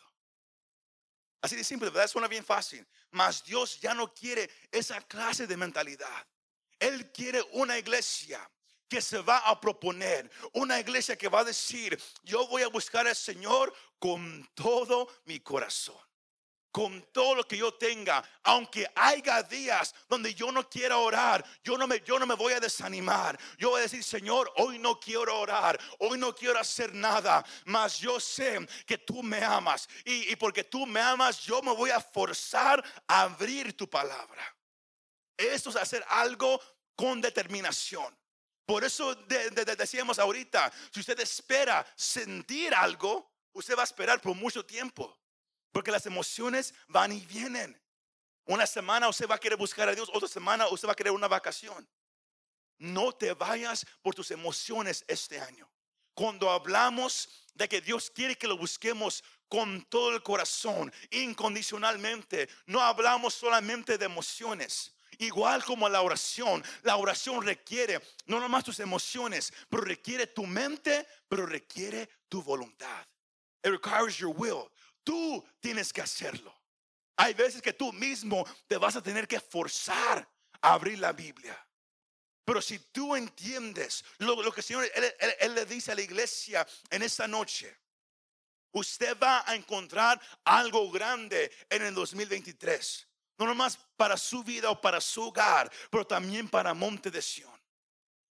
Así 1.42 1.56
de 1.56 1.64
simple, 1.64 1.90
¿verdad? 1.90 2.08
Suena 2.08 2.28
bien 2.28 2.44
fácil. 2.44 2.86
Mas 3.10 3.42
Dios 3.44 3.80
ya 3.80 3.94
no 3.94 4.12
quiere 4.12 4.50
esa 4.70 5.00
clase 5.02 5.46
de 5.46 5.56
mentalidad. 5.56 6.26
Él 6.78 7.10
quiere 7.12 7.42
una 7.52 7.78
iglesia 7.78 8.48
que 8.88 9.00
se 9.00 9.18
va 9.18 9.38
a 9.38 9.60
proponer, 9.60 10.30
una 10.52 10.80
iglesia 10.80 11.16
que 11.16 11.28
va 11.28 11.40
a 11.40 11.44
decir, 11.44 11.98
yo 12.22 12.46
voy 12.48 12.62
a 12.62 12.68
buscar 12.68 13.06
al 13.06 13.16
Señor 13.16 13.72
con 13.98 14.48
todo 14.54 15.08
mi 15.24 15.40
corazón 15.40 16.09
con 16.70 17.02
todo 17.12 17.34
lo 17.34 17.46
que 17.46 17.56
yo 17.56 17.74
tenga, 17.74 18.22
aunque 18.42 18.88
haya 18.94 19.42
días 19.42 19.94
donde 20.08 20.34
yo 20.34 20.52
no 20.52 20.68
quiera 20.68 20.98
orar, 20.98 21.44
yo 21.64 21.76
no 21.76 21.86
me, 21.86 22.00
yo 22.00 22.18
no 22.18 22.26
me 22.26 22.34
voy 22.34 22.52
a 22.52 22.60
desanimar. 22.60 23.38
Yo 23.58 23.70
voy 23.70 23.80
a 23.80 23.82
decir, 23.82 24.04
Señor, 24.04 24.52
hoy 24.56 24.78
no 24.78 24.98
quiero 24.98 25.38
orar, 25.38 25.78
hoy 25.98 26.18
no 26.18 26.34
quiero 26.34 26.58
hacer 26.58 26.94
nada, 26.94 27.44
mas 27.64 27.98
yo 27.98 28.20
sé 28.20 28.66
que 28.86 28.98
tú 28.98 29.22
me 29.22 29.42
amas 29.42 29.88
y, 30.04 30.34
porque 30.36 30.64
tú 30.64 30.86
me 30.86 31.00
amas, 31.00 31.40
yo 31.40 31.60
me 31.62 31.72
voy 31.72 31.90
a 31.90 32.00
forzar 32.00 32.82
a 33.06 33.22
abrir 33.22 33.76
tu 33.76 33.88
palabra. 33.88 34.56
Esto 35.36 35.70
es 35.70 35.76
hacer 35.76 36.04
algo 36.08 36.60
con 36.94 37.20
determinación. 37.20 38.16
Por 38.64 38.84
eso 38.84 39.14
decíamos 39.76 40.18
ahorita, 40.18 40.72
si 40.92 41.00
usted 41.00 41.18
espera 41.18 41.84
sentir 41.96 42.72
algo, 42.72 43.32
usted 43.52 43.76
va 43.76 43.80
a 43.82 43.84
esperar 43.84 44.20
por 44.20 44.36
mucho 44.36 44.64
tiempo. 44.64 45.19
Porque 45.72 45.90
las 45.90 46.06
emociones 46.06 46.74
van 46.88 47.12
y 47.12 47.20
vienen. 47.26 47.80
Una 48.46 48.66
semana 48.66 49.08
usted 49.08 49.28
va 49.28 49.36
a 49.36 49.38
querer 49.38 49.58
buscar 49.58 49.88
a 49.88 49.94
Dios, 49.94 50.10
otra 50.12 50.28
semana 50.28 50.66
usted 50.68 50.88
va 50.88 50.92
a 50.92 50.96
querer 50.96 51.12
una 51.12 51.28
vacación. 51.28 51.88
no 52.78 53.12
te 53.12 53.34
vayas 53.34 53.86
por 54.00 54.14
tus 54.14 54.30
emociones 54.30 55.04
este 55.06 55.38
año. 55.38 55.70
Cuando 56.14 56.50
hablamos 56.50 57.28
de 57.54 57.68
que 57.68 57.80
Dios 57.80 58.10
quiere 58.10 58.36
que 58.36 58.48
lo 58.48 58.56
busquemos 58.56 59.22
con 59.48 59.82
todo 59.82 60.14
el 60.14 60.22
corazón, 60.22 60.92
incondicionalmente, 61.10 62.48
no 62.66 62.80
hablamos 62.80 63.34
solamente 63.34 63.98
de 63.98 64.06
emociones. 64.06 64.94
Igual 65.18 65.62
como 65.64 65.88
la 65.88 66.00
oración, 66.00 66.64
la 66.82 66.96
oración 66.96 67.44
requiere 67.44 68.00
no 68.24 68.40
nomás 68.40 68.64
tus 68.64 68.80
emociones, 68.80 69.52
pero 69.68 69.82
requiere 69.82 70.26
tu 70.26 70.46
mente, 70.46 71.06
pero 71.28 71.44
requiere 71.44 72.08
tu 72.28 72.42
voluntad. 72.42 73.06
It 73.62 73.70
requires 73.70 74.16
your 74.16 74.34
will. 74.34 74.70
Tú 75.04 75.44
tienes 75.60 75.92
que 75.92 76.02
hacerlo. 76.02 76.54
Hay 77.16 77.34
veces 77.34 77.60
que 77.60 77.72
tú 77.72 77.92
mismo 77.92 78.46
te 78.66 78.76
vas 78.76 78.96
a 78.96 79.02
tener 79.02 79.28
que 79.28 79.40
forzar 79.40 80.26
a 80.62 80.72
abrir 80.72 80.98
la 80.98 81.12
Biblia. 81.12 81.56
Pero 82.44 82.62
si 82.62 82.78
tú 82.78 83.14
entiendes 83.14 84.04
lo, 84.18 84.36
que 84.52 84.60
el 84.60 84.64
Señor 84.64 84.90
él, 85.40 85.54
le 85.54 85.66
dice 85.66 85.92
a 85.92 85.94
la 85.94 86.00
iglesia 86.00 86.66
en 86.90 87.02
esta 87.02 87.28
noche, 87.28 87.78
usted 88.72 89.16
va 89.18 89.44
a 89.46 89.54
encontrar 89.54 90.20
algo 90.44 90.90
grande 90.90 91.52
en 91.68 91.82
el 91.82 91.94
2023. 91.94 93.06
No 93.38 93.46
nomás 93.46 93.78
para 93.96 94.16
su 94.16 94.42
vida 94.42 94.70
o 94.70 94.80
para 94.80 95.00
su 95.00 95.28
hogar, 95.28 95.70
pero 95.90 96.06
también 96.06 96.48
para 96.48 96.74
Monte 96.74 97.10
de 97.10 97.22
Sion. 97.22 97.60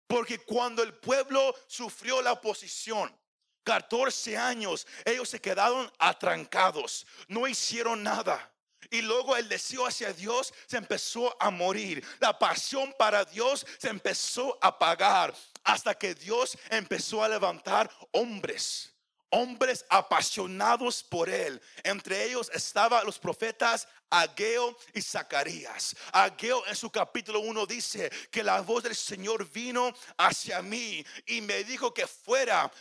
Porque 0.08 0.40
cuando 0.40 0.84
el 0.84 0.96
pueblo 0.96 1.56
sufrió 1.68 2.22
la 2.22 2.34
oposición, 2.34 3.16
14 3.64 4.38
años, 4.38 4.88
ellos 5.06 5.30
se 5.30 5.40
quedaron 5.40 5.92
atrancados, 5.98 7.06
no 7.28 7.48
hicieron 7.48 8.04
nada. 8.04 8.52
Y 8.90 9.02
luego 9.02 9.36
el 9.36 9.48
deseo 9.48 9.86
hacia 9.86 10.14
Dios 10.14 10.54
se 10.66 10.78
empezó 10.78 11.36
a 11.42 11.52
morir. 11.52 12.04
La 12.20 12.38
pasión 12.38 12.94
para 12.98 13.26
Dios 13.26 13.66
se 13.78 13.90
empezó 13.90 14.58
a 14.62 14.70
apagar 14.70 15.34
hasta 15.64 15.94
que 15.94 16.16
Dios 16.16 16.58
empezó 16.70 17.24
a 17.24 17.30
levantar 17.30 17.92
hombres 18.12 18.94
hombres 19.30 19.86
apasionados 19.90 21.04
por 21.04 21.30
él. 21.30 21.62
Entre 21.84 22.26
ellos 22.26 22.50
estaban 22.54 23.06
los 23.06 23.20
profetas 23.20 23.88
Ageo 24.10 24.76
y 24.94 25.02
Zacarías. 25.02 25.96
Ageo 26.12 26.66
en 26.68 26.76
su 26.76 26.90
capítulo 26.90 27.42
1 27.42 27.66
dice 27.66 28.10
que 28.32 28.44
la 28.44 28.62
voz 28.62 28.84
del 28.84 28.96
Señor 28.96 29.50
vino 29.50 29.94
hacia 30.18 30.62
mí 30.62 31.06
y 31.28 31.42
me 31.42 31.64
dijo 31.64 31.94
que 31.94 32.08
fuera 32.08 32.72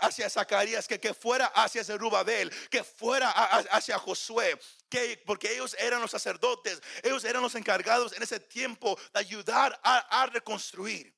hacia 0.00 0.30
Zacarías, 0.30 0.86
que, 0.86 1.00
que 1.00 1.12
fuera 1.12 1.46
hacia 1.46 1.84
Zerubabel, 1.84 2.52
que 2.70 2.84
fuera 2.84 3.30
hacia 3.30 3.98
Josué. 3.98 4.58
Que, 4.88 5.20
porque 5.26 5.52
ellos 5.52 5.74
eran 5.80 6.00
los 6.00 6.12
sacerdotes, 6.12 6.80
ellos 7.02 7.24
eran 7.24 7.42
los 7.42 7.56
encargados 7.56 8.12
en 8.12 8.22
ese 8.22 8.38
tiempo 8.38 8.96
de 9.12 9.20
ayudar 9.20 9.78
a 9.82 10.26
reconstruir. 10.32 11.12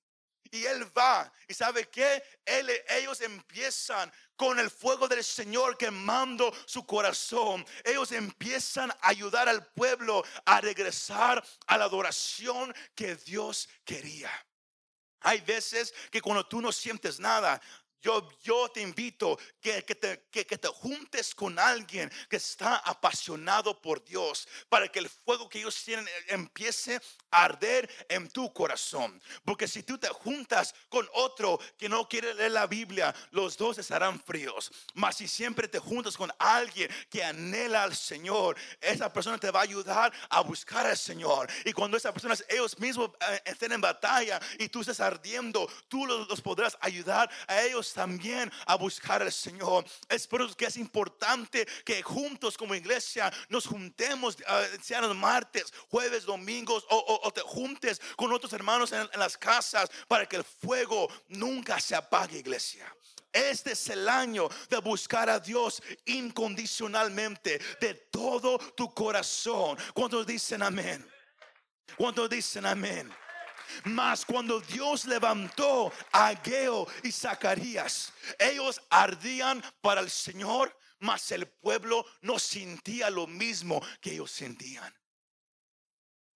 Y 0.51 0.65
él 0.65 0.87
va. 0.97 1.31
¿Y 1.49 1.55
sabe 1.55 1.89
que 1.89 2.23
ellos 2.89 3.21
empiezan 3.21 4.13
con 4.37 4.59
el 4.59 4.71
fuego 4.71 5.09
del 5.09 5.25
Señor 5.25 5.77
quemando 5.77 6.53
su 6.67 6.87
corazón. 6.87 7.67
Ellos 7.85 8.13
empiezan 8.13 8.91
a 8.91 9.09
ayudar 9.09 9.49
al 9.49 9.67
pueblo 9.67 10.25
a 10.45 10.61
regresar 10.61 11.43
a 11.67 11.79
la 11.79 11.85
adoración 11.85 12.75
que 12.95 13.17
Dios 13.17 13.69
quería. 13.85 14.31
Hay 15.21 15.41
veces 15.41 15.93
que 16.11 16.21
cuando 16.21 16.47
tú 16.47 16.61
no 16.61 16.71
sientes 16.71 17.19
nada, 17.19 17.61
yo, 18.43 18.69
te 18.69 18.81
invito 18.81 19.39
que, 19.61 19.85
que, 19.85 19.95
te, 19.95 20.27
que, 20.31 20.45
te 20.45 20.69
juntes 20.69 21.35
con 21.35 21.59
alguien 21.59 22.11
que 22.29 22.37
está 22.37 22.77
apasionado 22.77 23.81
por 23.81 24.05
Dios 24.05 24.47
para 24.69 24.89
que 24.89 25.01
el 25.01 25.09
fuego 25.09 25.49
que 25.49 25.59
ellos 25.59 25.83
tienen 25.85 26.07
eh, 26.07 26.11
empiece 26.29 27.01
a 27.31 27.45
arder 27.45 27.89
en 28.09 28.29
tu 28.31 28.53
corazón. 28.53 29.21
Porque 29.45 29.67
si 29.67 29.83
tú 29.83 29.99
te 29.99 30.09
juntas 30.09 30.75
con 30.89 31.09
otro 31.15 31.59
que 31.77 31.89
no 31.89 32.09
quiere 32.09 32.35
leer 32.35 32.53
la 32.53 32.67
Biblia, 32.67 33.15
los 33.31 33.57
dos 33.57 33.79
estarán 33.79 34.21
fríos. 34.21 34.71
Mas 34.95 35.17
si 35.17 35.29
siempre 35.29 35.69
te 35.69 35.79
juntas 35.79 36.17
con 36.17 36.33
alguien 36.39 36.91
que 37.11 37.25
anhela 37.25 37.83
al 37.83 37.95
Señor, 37.95 38.57
esa 38.81 39.13
persona 39.13 39.39
te 39.39 39.51
va 39.51 39.61
a 39.61 39.65
ayudar 39.65 40.13
a 40.31 40.41
buscar 40.41 40.87
al 40.87 40.97
Señor. 40.97 41.49
Y 41.65 41.73
cuando 41.73 41.97
esa 41.97 42.13
persona, 42.13 42.37
ellos 42.49 42.79
mismos 42.79 43.11
eh, 43.21 43.43
estén 43.45 43.73
en 43.73 43.81
batalla 43.81 44.41
y 44.59 44.69
tú 44.69 44.81
estés 44.81 45.01
ardiendo, 45.01 45.69
tú 45.89 46.07
los 46.07 46.41
podrás 46.41 46.77
ayudar 46.81 47.31
a 47.47 47.63
ellos 47.63 47.96
también 47.97 48.53
a 48.67 48.77
buscar 48.77 49.23
al 49.23 49.33
Señor. 49.33 49.87
Es 50.09 50.27
por 50.27 50.43
eso 50.43 50.55
que 50.55 50.67
es 50.67 50.77
importante 50.77 51.67
que 51.83 52.03
juntos 52.03 52.59
como 52.59 52.75
iglesia 52.75 53.33
nos 53.49 53.67
juntemos, 53.67 54.37
uh, 54.37 54.83
sean 54.83 55.09
los 55.09 55.17
martes, 55.17 55.73
jueves, 55.89 56.25
domingos, 56.25 56.85
o, 56.91 57.33
te 57.33 57.41
juntes 57.41 58.01
con 58.15 58.31
otros 58.33 58.53
hermanos 58.53 58.93
en, 58.93 59.09
en 59.13 59.19
las 59.19 59.39
casas 59.39 59.91
para 60.07 60.27
que 60.27 60.37
el 60.37 60.45
fuego 60.45 61.09
nunca 61.29 61.81
se 61.81 61.95
apague, 61.95 62.39
iglesia. 62.39 62.87
Este 63.33 63.73
es 63.73 63.89
el 63.89 64.09
año 64.09 64.49
de 64.69 64.79
buscar 64.79 65.31
a 65.31 65.41
Dios 65.41 65.83
incondicionalmente, 66.05 67.59
de 67.81 67.95
todo 68.11 68.59
tu 68.59 68.93
corazón. 68.93 69.79
¿Cuántos 69.95 70.27
dicen 70.27 70.63
amén? 70.63 71.07
¿Cuántos 71.97 72.29
dicen 72.29 72.67
amén? 72.67 73.11
Mas 73.85 74.25
cuando 74.25 74.61
Dios 74.61 75.05
levantó 75.05 75.93
a 76.13 76.29
Ageo 76.29 76.87
y 77.03 77.13
Zacarías, 77.13 78.13
ellos 78.39 78.81
ardían 78.91 79.63
para 79.81 80.01
el 80.01 80.11
Señor, 80.11 80.77
mas 80.99 81.31
el 81.33 81.47
pueblo 81.47 82.05
no 82.23 82.39
sentía 82.39 83.11
lo 83.11 83.27
mismo 83.27 83.83
que 84.01 84.13
ellos 84.13 84.31
sentían. 84.31 84.95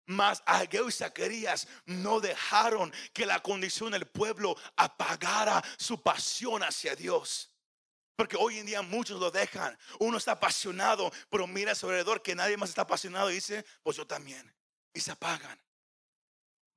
Mas 0.08 0.42
Ageo 0.46 0.88
y 0.88 0.92
Zacarías 0.92 1.68
no 1.86 2.22
dejaron 2.22 2.94
que 3.13 3.26
la 3.26 3.42
condición 3.42 3.92
del 3.92 4.08
pueblo 4.08 4.56
apagara 4.78 5.62
su 5.78 6.02
pasión 6.02 6.63
hacia 6.63 6.96
Dios. 6.96 7.54
Porque 8.16 8.38
hoy 8.38 8.58
en 8.58 8.66
día 8.66 8.82
muchos 8.82 9.20
lo 9.20 9.30
dejan. 9.30 9.78
Uno 10.00 10.18
está 10.18 10.32
apasionado, 10.32 11.12
pero 11.30 11.46
mira 11.46 11.74
a 11.74 11.76
su 11.76 11.86
alrededor 11.86 12.24
que 12.24 12.36
nadie 12.36 12.58
más 12.58 12.70
está 12.70 12.82
apasionado 12.84 13.30
y 13.30 13.36
dice, 13.36 13.66
pues 13.84 13.98
yo 13.98 14.08
también. 14.08 14.52
Y 14.94 15.02
se 15.02 15.12
apagan. 15.12 15.62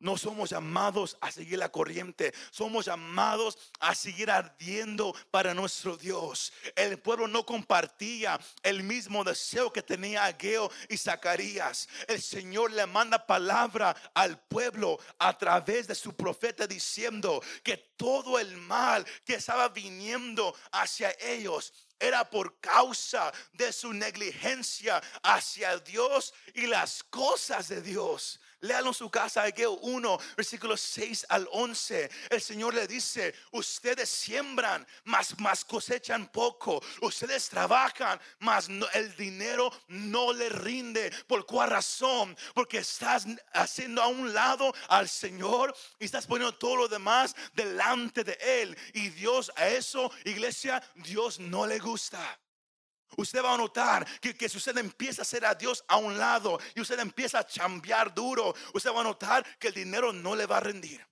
No 0.01 0.17
somos 0.17 0.49
llamados 0.49 1.19
a 1.21 1.31
seguir 1.31 1.59
la 1.59 1.71
corriente, 1.71 2.33
somos 2.51 2.87
llamados 2.87 3.59
a 3.81 3.95
seguir 3.95 4.31
ardiendo 4.31 5.15
para 5.31 5.53
nuestro 5.53 5.99
Dios. 5.99 6.55
El 6.75 6.99
pueblo 6.99 7.29
no 7.29 7.45
compartía 7.45 8.41
el 8.63 8.83
mismo 8.83 9.23
deseo 9.25 9.71
que 9.71 9.83
tenía 9.83 10.25
Ageo 10.25 10.71
y 10.89 10.97
Zacarías. 10.97 11.87
El 12.09 12.23
Señor 12.23 12.73
le 12.73 12.87
manda 12.87 13.27
palabra 13.27 13.95
al 14.15 14.41
pueblo 14.41 14.99
a 15.19 15.37
través 15.37 15.87
de 15.87 15.95
su 15.95 16.17
profeta 16.17 16.67
diciendo 16.67 17.43
que 17.63 17.77
todo 17.77 18.39
el 18.39 18.57
mal 18.57 19.05
que 19.27 19.35
estaba 19.35 19.69
viniendo 19.69 20.55
hacia 20.73 21.15
ellos 21.21 21.75
era 21.99 22.29
por 22.29 22.59
causa 22.61 23.31
de 23.53 23.73
su 23.73 23.93
negligencia 23.93 25.03
hacia 25.23 25.79
Dios 25.79 26.33
y 26.55 26.67
las 26.67 27.03
cosas 27.05 27.69
de 27.69 27.83
Dios. 27.83 28.40
Léalo 28.61 28.89
en 28.89 28.95
su 28.95 29.11
casa, 29.11 29.43
Ageo 29.43 29.73
1, 29.73 30.19
versículos 30.37 30.81
6 30.81 31.27
al 31.29 31.49
11. 31.51 32.11
El 32.31 32.41
Señor 32.41 32.75
le 32.75 32.87
dice, 32.87 33.35
ustedes 33.53 34.09
siembran, 34.09 34.87
mas, 35.05 35.39
más 35.39 35.65
cosechan 35.65 36.27
poco. 36.29 36.83
Ustedes 37.01 37.49
trabajan, 37.49 38.21
mas 38.39 38.69
el 38.93 39.17
dinero 39.17 39.73
no 39.89 40.33
le 40.33 40.49
rinde. 40.49 41.11
¿Por 41.27 41.47
cuál 41.47 41.71
razón? 41.71 42.37
Porque 42.55 42.79
estás 42.79 43.27
haciendo 43.53 44.03
a 44.03 44.09
un 44.09 44.33
lado 44.35 44.75
al 44.89 45.09
Señor 45.09 45.75
y 45.99 46.05
estás 46.05 46.27
poniendo 46.27 46.57
todo 46.57 46.77
lo 46.77 46.89
demás 46.89 47.35
delante 47.55 48.25
de 48.25 48.39
Él. 48.41 48.77
Y 48.95 49.09
Dios 49.11 49.51
a 49.57 49.69
eso, 49.69 50.11
iglesia, 50.25 50.83
Dios 50.97 51.39
no 51.39 51.67
le 51.67 51.79
gusta. 51.79 52.40
Usted 53.17 53.43
va 53.43 53.55
a 53.55 53.59
notar 53.59 54.07
que, 54.21 54.49
si 54.49 54.57
usted 54.57 54.77
empieza 54.79 55.23
a 55.23 55.25
hacer 55.25 55.45
a 55.45 55.55
Dios 55.55 55.85
a 55.89 55.97
un 55.97 56.17
lado 56.17 56.59
y 56.75 56.81
usted 56.81 56.99
empieza 56.99 57.41
a 57.41 57.47
chambear 57.47 58.15
duro, 58.15 58.55
usted 58.73 58.93
va 58.93 59.01
a 59.01 59.05
notar 59.05 59.59
que 59.59 59.69
el 59.69 59.75
dinero 59.75 60.13
no 60.13 60.37
le 60.37 60.47
va 60.47 60.59
a 60.59 60.61
rendir. 60.61 61.05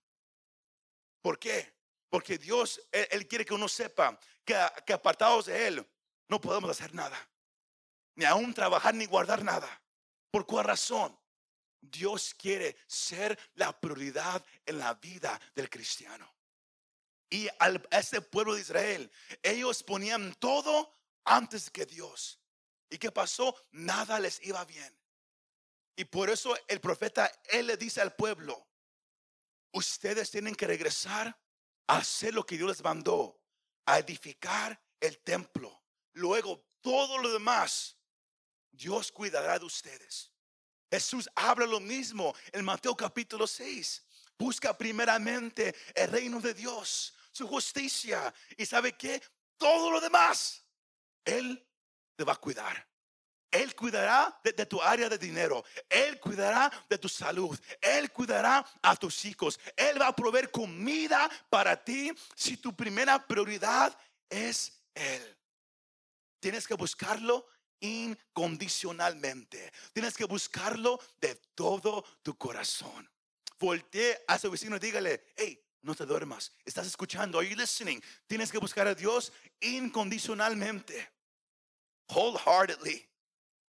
¿Por 1.21 1.39
qué? 1.39 1.75
Porque 2.09 2.39
Dios, 2.39 2.81
Él, 2.93 3.27
quiere 3.27 3.45
que 3.45 3.55
uno 3.55 3.69
sepa 3.69 4.19
que, 4.45 4.57
que 4.87 4.93
apartados 4.93 5.47
de 5.47 5.67
Él 5.67 5.87
no 6.29 6.41
podemos 6.41 6.71
hacer 6.71 6.95
nada. 6.95 7.19
Ni 8.15 8.25
aún 8.25 8.55
trabajar 8.55 8.95
ni 8.95 9.07
guardar 9.07 9.43
nada. 9.45 9.69
¿Por 10.31 10.47
cuál 10.47 10.65
razón? 10.67 11.19
Dios 11.81 12.35
quiere 12.35 12.77
ser 12.87 13.39
la 13.55 13.79
prioridad 13.79 14.45
en 14.67 14.79
la 14.79 14.95
vida 14.95 15.41
del 15.55 15.71
cristiano. 15.71 16.33
Y 17.31 17.49
al, 17.59 17.87
a 17.91 17.99
este 17.99 18.21
pueblo 18.21 18.55
de 18.55 18.63
Israel, 18.63 19.11
ellos 19.43 19.83
ponían 19.83 20.35
todo 20.35 20.98
antes 21.29 21.71
que 21.71 21.87
Dios. 21.87 22.39
¿Y 22.91 22.99
qué 22.99 23.13
pasó? 23.13 23.55
Nada 23.71 24.19
les 24.19 24.43
iba 24.45 24.65
bien. 24.65 24.99
Y 25.97 26.05
por 26.05 26.31
eso 26.31 26.57
el 26.69 26.81
profeta, 26.81 27.31
él 27.51 27.67
le 27.67 27.77
dice 27.77 28.01
al 28.01 28.15
pueblo, 28.15 28.67
ustedes 29.73 30.31
tienen 30.31 30.55
que 30.55 30.67
regresar 30.67 31.39
a 31.87 31.99
hacer 31.99 32.35
lo 32.35 32.47
que 32.47 32.57
Dios 32.57 32.69
les 32.69 32.83
mandó, 32.83 33.41
a 33.87 33.99
edificar 33.99 34.81
el 35.01 35.19
templo. 35.19 35.83
Luego, 36.13 36.65
todo 36.81 37.19
lo 37.19 37.33
demás, 37.33 37.97
Dios 38.71 39.11
cuidará 39.13 39.59
de 39.59 39.65
ustedes. 39.65 40.31
Jesús 40.91 41.29
habla 41.35 41.67
lo 41.67 41.81
mismo 41.81 42.35
en 42.53 42.65
Mateo 42.65 42.97
capítulo 42.97 43.47
6. 43.47 44.05
Busca 44.39 44.77
primeramente 44.77 45.75
el 45.95 46.11
reino 46.11 46.41
de 46.41 46.55
Dios, 46.55 47.13
su 47.33 47.47
justicia. 47.47 48.33
Y 48.57 48.65
sabe 48.65 48.97
que 48.97 49.21
todo 49.57 49.91
lo 49.91 50.01
demás, 50.01 50.65
Él 51.29 51.63
te 52.17 52.25
va 52.25 52.33
a 52.33 52.37
cuidar. 52.37 52.89
Él 53.51 53.75
cuidará 53.75 54.39
de, 54.43 54.53
tu 54.67 54.81
área 54.83 55.09
de 55.09 55.19
dinero. 55.19 55.65
Él 55.89 56.19
cuidará 56.21 56.71
de 56.89 56.99
tu 56.99 57.09
salud. 57.09 57.59
Él 57.81 58.11
cuidará 58.13 58.65
a 58.83 58.97
tus 58.97 59.25
hijos. 59.25 59.59
Él 59.77 60.01
va 60.01 60.09
a 60.09 60.17
proveer 60.17 60.51
comida 60.51 61.31
para 61.49 61.83
ti 61.83 62.13
si 62.35 62.57
tu 62.57 62.75
primera 62.75 63.27
prioridad 63.27 63.97
es 64.29 64.73
Él. 64.95 65.37
Tienes 66.41 66.67
que 66.67 66.75
buscarlo 66.75 67.47
incondicionalmente. 67.81 69.73
Tienes 69.93 70.15
que 70.15 70.25
buscarlo 70.25 71.01
de 71.21 71.35
todo 71.55 72.05
tu 72.23 72.37
corazón. 72.37 73.11
Voltee 73.59 74.25
a 74.29 74.39
su 74.39 74.51
vecino 74.51 74.77
y 74.77 74.81
dígale, 74.81 75.25
hey, 75.37 75.63
no 75.83 75.95
te 75.95 76.05
duermas. 76.07 76.53
Estás 76.65 76.87
escuchando. 76.87 77.39
Are 77.39 77.49
you 77.49 77.57
listening? 77.57 78.01
Tienes 78.27 78.53
que 78.53 78.59
buscar 78.59 78.87
a 78.87 78.95
Dios 78.95 79.33
incondicionalmente. 79.61 81.18
Wholeheartedly. 82.09 83.07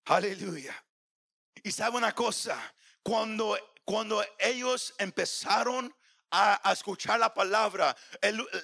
Aleluya. 0.05 0.75
Y 1.63 1.71
sabe 1.71 1.97
una 1.97 2.13
cosa, 2.13 2.57
cuando, 3.03 3.57
cuando 3.83 4.23
ellos 4.39 4.93
empezaron 4.97 5.93
a, 6.31 6.71
escuchar 6.71 7.19
la 7.19 7.33
palabra, 7.33 7.95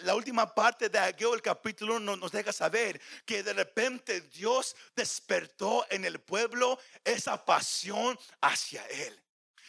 la 0.03 0.15
última 0.15 0.53
parte 0.53 0.89
de 0.89 0.99
Ageo, 0.99 1.33
el 1.33 1.41
capítulo, 1.41 1.99
nos, 1.99 2.17
nos 2.17 2.31
deja 2.31 2.53
saber 2.53 3.01
que 3.25 3.43
de 3.43 3.53
repente 3.53 4.21
Dios 4.21 4.75
despertó 4.95 5.85
en 5.89 6.05
el 6.05 6.19
pueblo 6.19 6.79
esa 7.03 7.43
pasión 7.43 8.17
hacia 8.41 8.85
Él. 8.88 9.24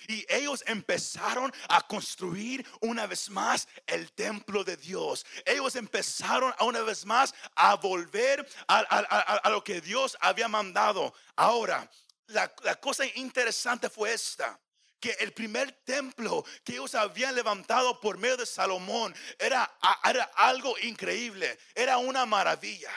Y 0.09 0.25
ellos 0.29 0.63
empezaron 0.67 1.53
a 1.69 1.87
construir 1.87 2.67
una 2.81 3.07
vez 3.07 3.31
más 3.31 3.69
el 3.87 4.13
templo 4.13 4.65
de 4.65 4.77
Dios. 4.77 5.25
Ellos 5.45 5.77
empezaron 5.77 6.55
una 6.61 6.83
vez 6.83 7.05
más 7.05 7.35
a 7.55 7.75
volver 7.77 8.47
a, 8.69 9.51
lo 9.51 9.63
que 9.63 9.81
Dios 9.81 10.17
había 10.21 10.49
mandado. 10.49 11.15
Ahora, 11.37 11.89
la, 12.29 12.49
cosa 12.81 13.05
interesante 13.15 13.89
fue 13.89 14.13
esta 14.13 14.61
que 15.01 15.11
el 15.21 15.33
primer 15.33 15.73
templo 15.85 16.45
que 16.65 16.73
ellos 16.73 16.95
habían 16.95 17.35
levantado 17.35 18.01
por 18.01 18.19
medio 18.19 18.39
de 18.39 18.47
Salomón 18.47 19.15
era, 19.39 19.71
era, 20.05 20.25
algo 20.37 20.77
increíble, 20.79 21.59
era 21.75 21.99
una 21.99 22.27
maravilla. 22.27 22.93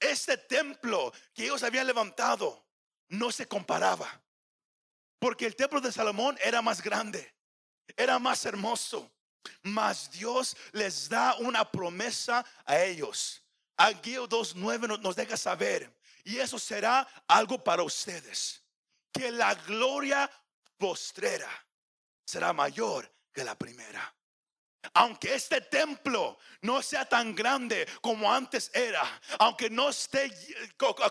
Este 0.00 0.36
templo 0.36 1.12
que 1.34 1.44
ellos 1.44 1.62
habían 1.62 1.86
levantado 1.86 2.66
no 3.08 3.30
se 3.30 3.46
comparaba 3.46 4.21
porque 5.22 5.46
el 5.46 5.54
templo 5.54 5.80
de 5.80 5.92
Salomón 5.92 6.36
era 6.42 6.60
más 6.62 6.82
grande, 6.82 7.32
era 7.96 8.18
más 8.18 8.44
hermoso. 8.44 9.08
Mas 9.62 10.10
Dios 10.10 10.56
les 10.72 11.08
da 11.08 11.36
una 11.36 11.64
promesa 11.64 12.44
a 12.64 12.82
ellos. 12.82 13.40
Ageo 13.76 14.28
2.9 14.28 15.00
nos 15.00 15.14
deja 15.14 15.36
saber. 15.36 15.96
Y 16.24 16.38
eso 16.38 16.58
será 16.58 17.06
algo 17.28 17.62
para 17.62 17.84
ustedes. 17.84 18.64
Que 19.12 19.30
la 19.30 19.54
gloria 19.54 20.28
postrera 20.76 21.48
será 22.24 22.52
mayor 22.52 23.08
que 23.32 23.44
la 23.44 23.56
primera. 23.56 24.12
Aunque 24.94 25.34
este 25.34 25.60
templo 25.60 26.38
no 26.62 26.82
sea 26.82 27.08
tan 27.08 27.34
grande 27.34 27.86
como 28.00 28.32
antes 28.32 28.70
era, 28.74 29.20
aunque 29.38 29.70
no 29.70 29.90
esté 29.90 30.30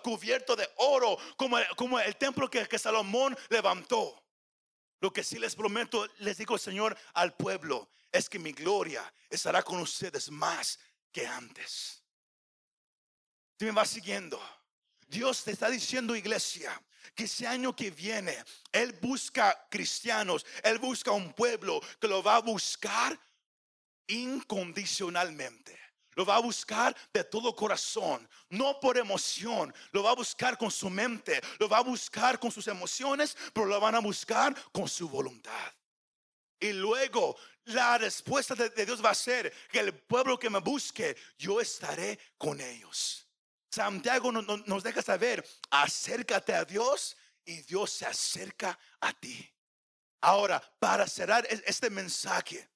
cubierto 0.04 0.56
de 0.56 0.70
oro 0.78 1.18
como, 1.38 1.58
como 1.76 2.00
el 2.00 2.16
templo 2.18 2.50
que, 2.50 2.78
Salomón 2.78 3.38
levantó, 3.50 4.24
lo 5.00 5.12
que 5.12 5.24
sí 5.24 5.40
les 5.40 5.56
prometo, 5.56 6.08
les 6.20 6.38
digo 6.38 6.58
Señor 6.58 6.98
al 7.14 7.34
pueblo, 7.34 7.90
es 8.12 8.30
que 8.30 8.40
mi 8.40 8.52
gloria 8.52 9.12
estará 9.30 9.64
con 9.64 9.80
ustedes 9.80 10.30
más 10.30 10.78
que 11.12 11.26
antes. 11.26 12.04
Tú 13.58 13.66
me 13.66 13.72
vas 13.72 13.90
siguiendo. 13.90 14.40
Dios 15.08 15.44
te 15.44 15.52
está 15.52 15.70
diciendo, 15.70 16.16
iglesia, 16.16 16.82
que 17.16 17.24
ese 17.24 17.48
año 17.48 17.76
que 17.76 17.92
viene, 17.92 18.38
Él 18.72 18.94
busca 19.02 19.68
cristianos, 19.70 20.46
Él 20.64 20.80
busca 20.80 21.12
un 21.12 21.34
pueblo 21.34 21.82
que 22.00 22.08
lo 22.08 22.22
va 22.24 22.38
a 22.38 22.42
buscar 22.42 23.20
incondicionalmente. 24.08 25.80
Lo 26.16 26.26
va 26.26 26.36
a 26.36 26.42
buscar 26.42 26.96
de 27.14 27.24
todo 27.24 27.56
corazón, 27.56 28.28
no 28.50 28.80
por 28.80 28.98
emoción. 28.98 29.74
Lo 29.92 30.04
va 30.04 30.12
a 30.12 30.16
buscar 30.16 30.58
con 30.58 30.70
su 30.70 30.90
mente, 30.90 31.42
lo 31.58 31.70
va 31.70 31.78
a 31.78 31.84
buscar 31.84 32.40
con 32.40 32.52
sus 32.52 32.68
emociones, 32.68 33.38
pero 33.54 33.66
lo 33.66 33.80
van 33.80 33.96
a 33.96 34.00
buscar 34.00 34.54
con 34.72 34.90
su 34.90 35.08
voluntad. 35.08 35.74
Y 36.60 36.74
luego 36.74 37.38
la 37.66 37.98
respuesta 37.98 38.56
de, 38.56 38.86
Dios 38.86 39.04
va 39.04 39.12
a 39.12 39.16
ser 39.16 39.52
que 39.72 39.80
el 39.80 39.94
pueblo 39.94 40.38
que 40.38 40.50
me 40.50 40.60
busque, 40.60 41.16
yo 41.38 41.62
estaré 41.62 42.20
con 42.38 42.60
ellos. 42.60 43.28
Santiago 43.72 44.32
nos 44.32 44.84
deja 44.84 45.02
saber, 45.02 45.48
acércate 45.70 46.54
a 46.54 46.66
Dios 46.66 47.16
y 47.46 47.62
Dios 47.62 47.90
se 47.92 48.06
acerca 48.06 48.78
a 49.00 49.14
ti. 49.14 49.50
Ahora, 50.20 50.62
para 50.78 51.08
cerrar 51.08 51.48
este 51.50 51.90
mensaje, 51.90 52.70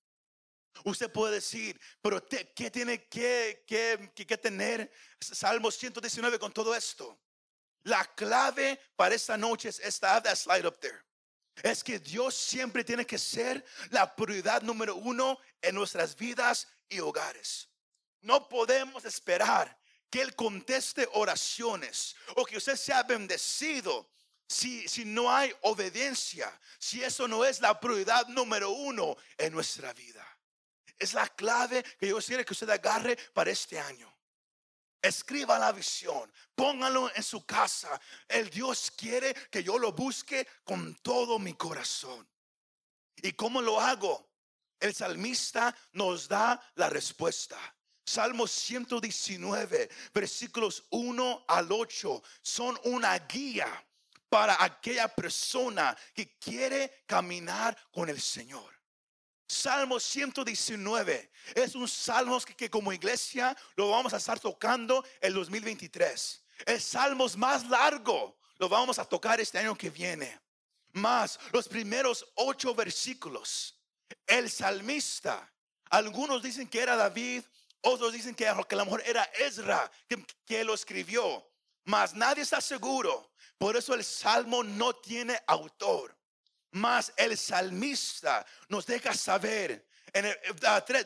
Usted 0.84 1.12
puede 1.12 1.36
decir, 1.36 1.80
pero 2.02 2.24
¿qué 2.28 2.70
tiene 2.70 3.08
que, 3.08 4.40
tener 4.42 4.92
Salmo 5.20 5.72
119 5.72 6.38
con 6.38 6.52
todo 6.52 6.76
esto? 6.76 7.20
La 7.84 8.04
clave 8.16 8.80
para 8.96 9.16
esta 9.16 9.38
noche 9.38 9.70
es 9.70 9.80
esta, 9.80 10.22
that 10.22 10.36
slide 10.36 10.66
up 10.66 10.80
there. 10.80 11.02
Es 11.64 11.84
que 11.84 12.00
Dios 12.00 12.36
siempre 12.36 12.84
tiene 12.84 13.06
que 13.06 13.18
ser 13.18 13.64
la 13.90 14.14
prioridad 14.14 14.62
número 14.62 14.96
uno 14.96 15.40
en 15.62 15.76
nuestras 15.76 16.16
vidas 16.16 16.68
y 16.90 17.00
hogares. 17.00 17.70
No 18.22 18.50
podemos 18.50 19.06
esperar 19.06 19.80
que 20.10 20.22
Él 20.22 20.36
conteste 20.36 21.08
oraciones 21.14 22.16
o 22.36 22.46
que 22.46 22.58
usted 22.58 22.76
sea 22.76 23.04
bendecido 23.04 24.12
si, 24.48 24.88
si 24.88 25.06
no 25.06 25.32
hay 25.32 25.54
obediencia, 25.62 26.60
si 26.78 27.04
eso 27.04 27.28
no 27.28 27.46
es 27.46 27.62
la 27.62 27.80
prioridad 27.80 28.28
número 28.28 28.72
uno 28.72 29.16
en 29.38 29.54
nuestra 29.54 29.94
vida. 29.94 30.35
Es 30.98 31.14
la 31.14 31.28
clave 31.28 31.84
que 32.00 32.08
yo 32.08 32.20
quiero 32.20 32.46
que 32.46 32.54
usted 32.54 32.70
agarre 32.70 33.18
para 33.34 33.52
este 33.52 33.80
año. 33.80 34.12
Escriba 35.02 35.60
la 35.60 35.72
visión, 35.72 36.32
póngalo 36.56 37.12
en 37.14 37.22
su 37.22 37.46
casa. 37.46 38.00
El 38.28 38.50
Dios 38.50 38.92
quiere 38.92 39.34
que 39.52 39.64
yo 39.64 39.78
lo 39.78 39.92
busque 39.92 40.48
con 40.64 40.96
todo 40.96 41.38
mi 41.38 41.54
corazón. 41.54 42.28
¿Y 43.18 43.34
cómo 43.34 43.62
lo 43.62 43.80
hago? 43.80 44.32
El 44.80 44.94
salmista 44.94 45.76
nos 45.94 46.28
da 46.28 46.60
la 46.76 46.90
respuesta. 46.90 47.58
Salmo 48.06 48.48
119, 48.48 49.90
versículos 50.14 50.84
1 50.92 51.46
al 51.48 51.72
8, 51.72 52.24
son 52.42 52.80
una 52.84 53.18
guía 53.20 53.68
para 54.30 54.64
aquella 54.64 55.08
persona 55.08 55.98
que 56.14 56.38
quiere 56.38 57.04
caminar 57.08 57.76
con 57.92 58.10
el 58.10 58.22
Señor. 58.22 58.75
Salmo 59.48 60.00
119 60.00 61.32
es 61.54 61.76
un 61.76 61.88
salmo 61.88 62.40
que, 62.42 62.70
como 62.70 62.92
iglesia 62.92 63.56
lo 63.76 63.90
vamos 63.90 64.14
a 64.14 64.18
estar 64.18 64.40
tocando 64.40 65.06
el 65.22 65.34
2023. 65.34 66.44
El 66.66 66.82
salmo 66.82 67.28
más 67.38 67.68
largo 67.68 68.38
lo 68.58 68.68
vamos 68.68 68.98
a 68.98 69.06
tocar 69.06 69.40
este 69.40 69.60
año 69.60 69.76
que 69.76 69.92
viene. 69.92 70.40
Más 70.94 71.40
los 71.52 71.68
primeros 71.68 72.26
ocho 72.36 72.74
versículos. 72.74 73.80
El 74.26 74.50
salmista, 74.50 75.52
algunos 75.90 76.42
dicen 76.42 76.68
que 76.68 76.80
era 76.80 76.96
David, 76.96 77.44
otros 77.82 78.14
dicen 78.14 78.34
que, 78.34 78.52
que 78.68 78.76
la 78.76 78.84
mujer 78.84 79.04
era 79.06 79.24
Ezra 79.38 79.92
que, 80.08 80.26
que 80.46 80.64
lo 80.64 80.74
escribió. 80.74 81.48
Mas 81.84 82.16
nadie 82.16 82.42
está 82.42 82.62
seguro. 82.62 83.32
Por 83.60 83.76
eso 83.78 83.94
el 83.94 84.04
salmo 84.04 84.64
no 84.64 84.94
tiene 84.96 85.40
autor. 85.46 86.18
Mas 86.76 87.14
el 87.16 87.38
salmista 87.38 88.46
nos 88.68 88.86
deja 88.86 89.14
saber 89.14 89.88
en 90.12 90.36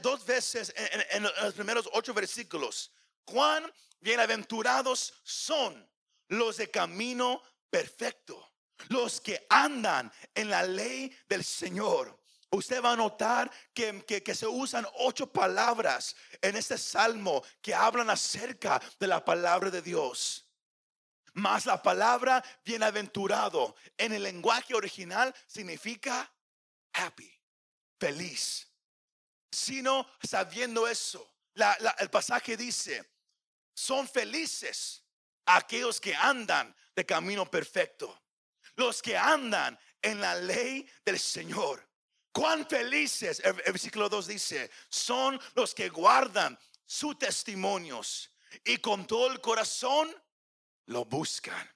dos 0.01 0.25
veces 0.25 0.73
en, 0.75 1.21
los 1.21 1.53
primeros 1.53 1.87
ocho 1.93 2.11
versículos 2.11 2.91
cuán 3.23 3.71
bienaventurados 3.99 5.13
son 5.23 5.87
los 6.29 6.57
de 6.57 6.71
camino 6.71 7.43
perfecto, 7.69 8.51
los 8.87 9.21
que 9.21 9.45
andan 9.47 10.11
en 10.33 10.49
la 10.49 10.63
ley 10.63 11.15
del 11.27 11.43
Señor. 11.43 12.19
Usted 12.49 12.83
va 12.83 12.93
a 12.93 12.97
notar 12.97 13.51
que, 13.71 14.03
que, 14.03 14.33
se 14.33 14.47
usan 14.47 14.87
ocho 14.95 15.31
palabras 15.31 16.15
en 16.41 16.55
este 16.55 16.79
salmo 16.79 17.43
que 17.61 17.75
hablan 17.75 18.09
acerca 18.09 18.81
de 18.99 19.05
la 19.05 19.23
palabra 19.23 19.69
de 19.69 19.83
Dios. 19.83 20.48
Mas 21.33 21.65
la 21.65 21.81
palabra 21.81 22.43
bienaventurado 22.63 23.75
en 23.97 24.13
el 24.13 24.23
lenguaje 24.23 24.73
original 24.73 25.33
significa 25.47 26.31
happy, 26.93 27.31
feliz. 27.99 28.67
Sino 29.51 30.07
sabiendo 30.21 30.87
eso, 30.87 31.35
el 31.99 32.09
pasaje 32.09 32.55
dice, 32.55 33.11
son 33.73 34.07
felices 34.07 35.03
aquellos 35.45 35.99
que 35.99 36.15
andan 36.15 36.75
de 36.95 37.05
camino 37.05 37.49
perfecto, 37.49 38.21
los 38.75 39.01
que 39.01 39.17
andan 39.17 39.77
en 40.01 40.21
la 40.21 40.35
ley 40.35 40.87
del 41.03 41.19
Señor. 41.19 41.87
Cuán 42.31 42.67
felices, 42.67 43.39
el, 43.39 43.59
el 43.65 43.71
versículo 43.71 44.07
2 44.07 44.27
dice, 44.27 44.69
son 44.89 45.39
los 45.55 45.73
que 45.73 45.89
guardan 45.89 46.57
sus 46.85 47.17
testimonios 47.17 48.31
y 48.63 48.77
con 48.77 49.05
todo 49.05 49.31
el 49.31 49.41
corazón 49.41 50.13
lo 50.89 51.05
buscan. 51.05 51.67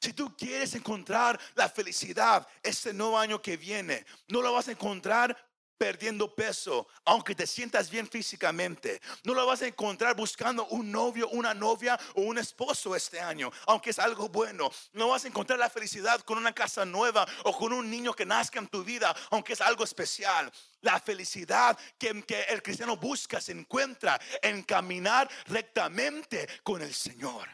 Si 0.00 0.12
tú 0.12 0.36
quieres 0.36 0.74
encontrar 0.74 1.38
la 1.54 1.68
felicidad 1.68 2.46
este 2.62 2.92
nuevo 2.92 3.18
año 3.18 3.42
que 3.42 3.56
viene, 3.56 4.04
no 4.28 4.40
lo 4.40 4.52
vas 4.52 4.68
a 4.68 4.72
encontrar 4.72 5.36
perdiendo 5.76 6.34
peso, 6.34 6.86
aunque 7.04 7.34
te 7.34 7.46
sientas 7.46 7.90
bien 7.90 8.08
físicamente. 8.08 9.00
No 9.24 9.34
lo 9.34 9.44
vas 9.46 9.62
a 9.62 9.66
encontrar 9.66 10.14
buscando 10.14 10.66
un 10.68 10.90
novio, 10.90 11.28
una 11.30 11.54
novia 11.54 11.98
o 12.14 12.22
un 12.22 12.38
esposo 12.38 12.94
este 12.94 13.20
año, 13.20 13.50
aunque 13.66 13.90
es 13.90 13.98
algo 13.98 14.28
bueno. 14.28 14.70
No 14.92 15.08
vas 15.08 15.24
a 15.24 15.28
encontrar 15.28 15.58
la 15.58 15.68
felicidad 15.68 16.20
con 16.20 16.38
una 16.38 16.52
casa 16.52 16.84
nueva 16.84 17.26
o 17.44 17.56
con 17.56 17.72
un 17.72 17.90
niño 17.90 18.14
que 18.14 18.24
nazca 18.24 18.58
en 18.58 18.68
tu 18.68 18.84
vida, 18.84 19.14
aunque 19.30 19.54
es 19.54 19.60
algo 19.60 19.84
especial. 19.84 20.50
La 20.82 21.00
felicidad 21.00 21.76
que, 21.98 22.22
que 22.22 22.42
el 22.42 22.62
cristiano 22.62 22.96
busca 22.96 23.40
se 23.40 23.52
encuentra 23.52 24.20
en 24.40 24.62
caminar 24.62 25.28
rectamente 25.46 26.48
con 26.62 26.80
el 26.80 26.94
Señor. 26.94 27.48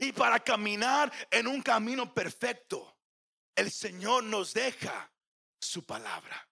Y 0.00 0.12
para 0.12 0.40
caminar 0.40 1.12
en 1.30 1.46
un 1.46 1.62
camino 1.62 2.12
perfecto, 2.12 2.96
el 3.54 3.70
Señor 3.70 4.24
nos 4.24 4.52
deja 4.52 5.10
su 5.58 5.84
palabra. 5.84 6.48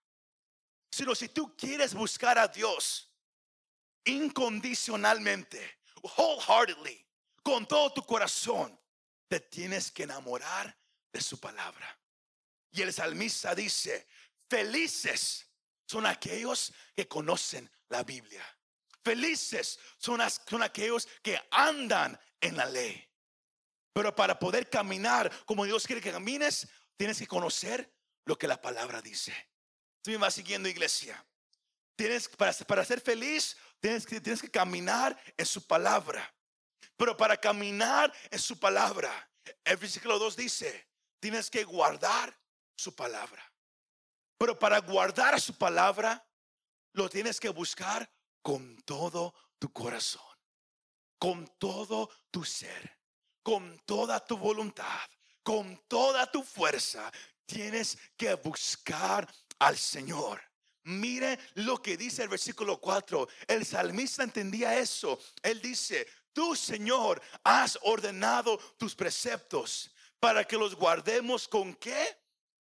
Sino 0.90 1.14
si 1.14 1.28
tú 1.28 1.56
quieres 1.56 1.92
buscar 1.94 2.38
a 2.38 2.48
Dios 2.48 3.10
incondicionalmente, 4.04 5.80
wholeheartedly, 6.02 7.06
con 7.42 7.66
todo 7.66 7.92
tu 7.92 8.02
corazón, 8.04 8.78
te 9.28 9.40
tienes 9.40 9.90
que 9.90 10.04
enamorar 10.04 10.76
de 11.12 11.20
su 11.20 11.38
palabra. 11.38 11.98
Y 12.70 12.82
el 12.82 12.92
salmista 12.92 13.54
dice, 13.54 14.06
felices 14.48 15.48
son 15.86 16.06
aquellos 16.06 16.72
que 16.94 17.06
conocen 17.06 17.70
la 17.88 18.02
Biblia. 18.02 18.44
Felices 19.02 19.78
son, 19.98 20.20
son 20.46 20.62
aquellos 20.62 21.06
que 21.22 21.40
andan 21.50 22.18
en 22.40 22.56
la 22.56 22.66
ley. 22.66 23.08
Pero 23.94 24.14
para 24.14 24.38
poder 24.38 24.68
caminar 24.68 25.32
como 25.46 25.64
Dios 25.64 25.86
quiere 25.86 26.02
que 26.02 26.12
camines, 26.12 26.68
tienes 26.96 27.18
que 27.18 27.26
conocer 27.26 27.90
lo 28.26 28.36
que 28.36 28.48
la 28.48 28.60
palabra 28.60 29.00
dice. 29.00 29.32
Tú 30.02 30.10
me 30.10 30.18
vas 30.18 30.34
siguiendo, 30.34 30.68
iglesia. 30.68 31.24
Tienes, 31.96 32.28
para, 32.28 32.52
para 32.52 32.84
ser 32.84 33.00
feliz, 33.00 33.56
tienes 33.80 34.04
que, 34.04 34.20
tienes 34.20 34.42
que 34.42 34.50
caminar 34.50 35.16
en 35.36 35.46
su 35.46 35.66
palabra. 35.66 36.34
Pero 36.96 37.16
para 37.16 37.36
caminar 37.36 38.12
en 38.30 38.38
su 38.38 38.58
palabra, 38.58 39.30
el 39.64 39.76
versículo 39.76 40.18
2 40.18 40.36
dice, 40.36 40.88
tienes 41.20 41.48
que 41.48 41.64
guardar 41.64 42.36
su 42.76 42.94
palabra. 42.94 43.42
Pero 44.36 44.58
para 44.58 44.80
guardar 44.80 45.40
su 45.40 45.56
palabra, 45.56 46.26
lo 46.94 47.08
tienes 47.08 47.38
que 47.38 47.48
buscar 47.48 48.10
con 48.42 48.76
todo 48.82 49.34
tu 49.58 49.72
corazón, 49.72 50.36
con 51.18 51.46
todo 51.58 52.10
tu 52.30 52.44
ser, 52.44 52.98
con 53.44 53.78
toda 53.84 54.18
tu 54.24 54.36
voluntad, 54.38 55.08
con 55.44 55.80
toda 55.86 56.28
tu 56.28 56.42
fuerza. 56.42 57.12
Tienes 57.46 57.96
que 58.16 58.34
buscar 58.34 59.32
al 59.60 59.76
Señor. 59.76 60.42
Mire 60.84 61.38
lo 61.54 61.80
que 61.80 61.96
dice 61.96 62.22
el 62.22 62.30
versículo 62.30 62.80
4. 62.80 63.28
El 63.46 63.64
salmista 63.64 64.22
entendía 64.22 64.78
eso. 64.78 65.20
Él 65.42 65.60
dice, 65.60 66.06
tú 66.32 66.56
Señor 66.56 67.22
has 67.44 67.78
ordenado 67.82 68.58
tus 68.78 68.94
preceptos 68.94 69.90
para 70.18 70.44
que 70.44 70.56
los 70.56 70.74
guardemos 70.74 71.46
con 71.46 71.74
qué? 71.74 72.18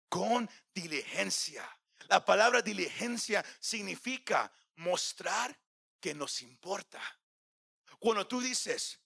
Con 0.08 0.48
diligencia. 0.74 1.64
La 2.08 2.24
palabra 2.24 2.62
diligencia 2.62 3.44
significa 3.60 4.50
mostrar 4.76 5.56
que 6.00 6.14
nos 6.14 6.40
importa. 6.40 7.00
Cuando 7.98 8.26
tú 8.26 8.40
dices, 8.40 8.99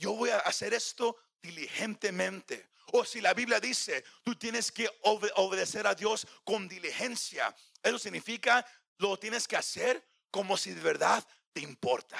yo 0.00 0.14
voy 0.14 0.30
a 0.30 0.38
hacer 0.38 0.72
esto 0.72 1.16
diligentemente, 1.42 2.70
o 2.92 3.04
si 3.04 3.20
la 3.20 3.34
Biblia 3.34 3.60
dice, 3.60 4.02
tú 4.24 4.34
tienes 4.34 4.72
que 4.72 4.90
obedecer 5.02 5.86
a 5.86 5.94
Dios 5.94 6.26
con 6.42 6.66
diligencia. 6.66 7.54
Eso 7.82 7.98
significa, 7.98 8.66
lo 8.98 9.16
tienes 9.16 9.46
que 9.46 9.56
hacer 9.56 10.04
como 10.30 10.56
si 10.56 10.72
de 10.72 10.80
verdad 10.80 11.24
te 11.52 11.60
importa. 11.60 12.18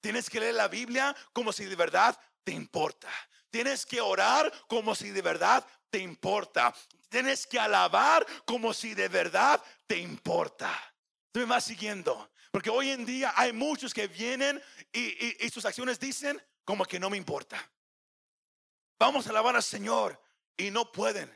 Tienes 0.00 0.30
que 0.30 0.40
leer 0.40 0.54
la 0.54 0.68
Biblia 0.68 1.14
como 1.34 1.52
si 1.52 1.66
de 1.66 1.76
verdad 1.76 2.18
te 2.44 2.52
importa. 2.52 3.10
Tienes 3.50 3.84
que 3.84 4.00
orar 4.00 4.50
como 4.68 4.94
si 4.94 5.10
de 5.10 5.20
verdad 5.20 5.66
te 5.90 5.98
importa. 5.98 6.74
Tienes 7.10 7.46
que 7.46 7.58
alabar 7.58 8.24
como 8.46 8.72
si 8.72 8.94
de 8.94 9.08
verdad 9.08 9.62
te 9.86 9.98
importa. 9.98 10.72
Tú 11.32 11.40
me 11.40 11.46
vas 11.46 11.64
siguiendo. 11.64 12.30
Porque 12.50 12.70
hoy 12.70 12.90
en 12.90 13.04
día 13.04 13.34
hay 13.36 13.52
muchos 13.52 13.92
que 13.92 14.08
vienen 14.08 14.62
y, 14.92 15.44
y 15.44 15.50
sus 15.50 15.64
acciones 15.64 16.00
dicen 16.00 16.40
como 16.64 16.84
que 16.84 17.00
no 17.00 17.10
me 17.10 17.16
importa. 17.16 17.70
Vamos 18.98 19.26
a 19.26 19.30
alabar 19.30 19.56
al 19.56 19.62
Señor 19.62 20.20
y 20.56 20.70
no 20.70 20.92
pueden. 20.92 21.30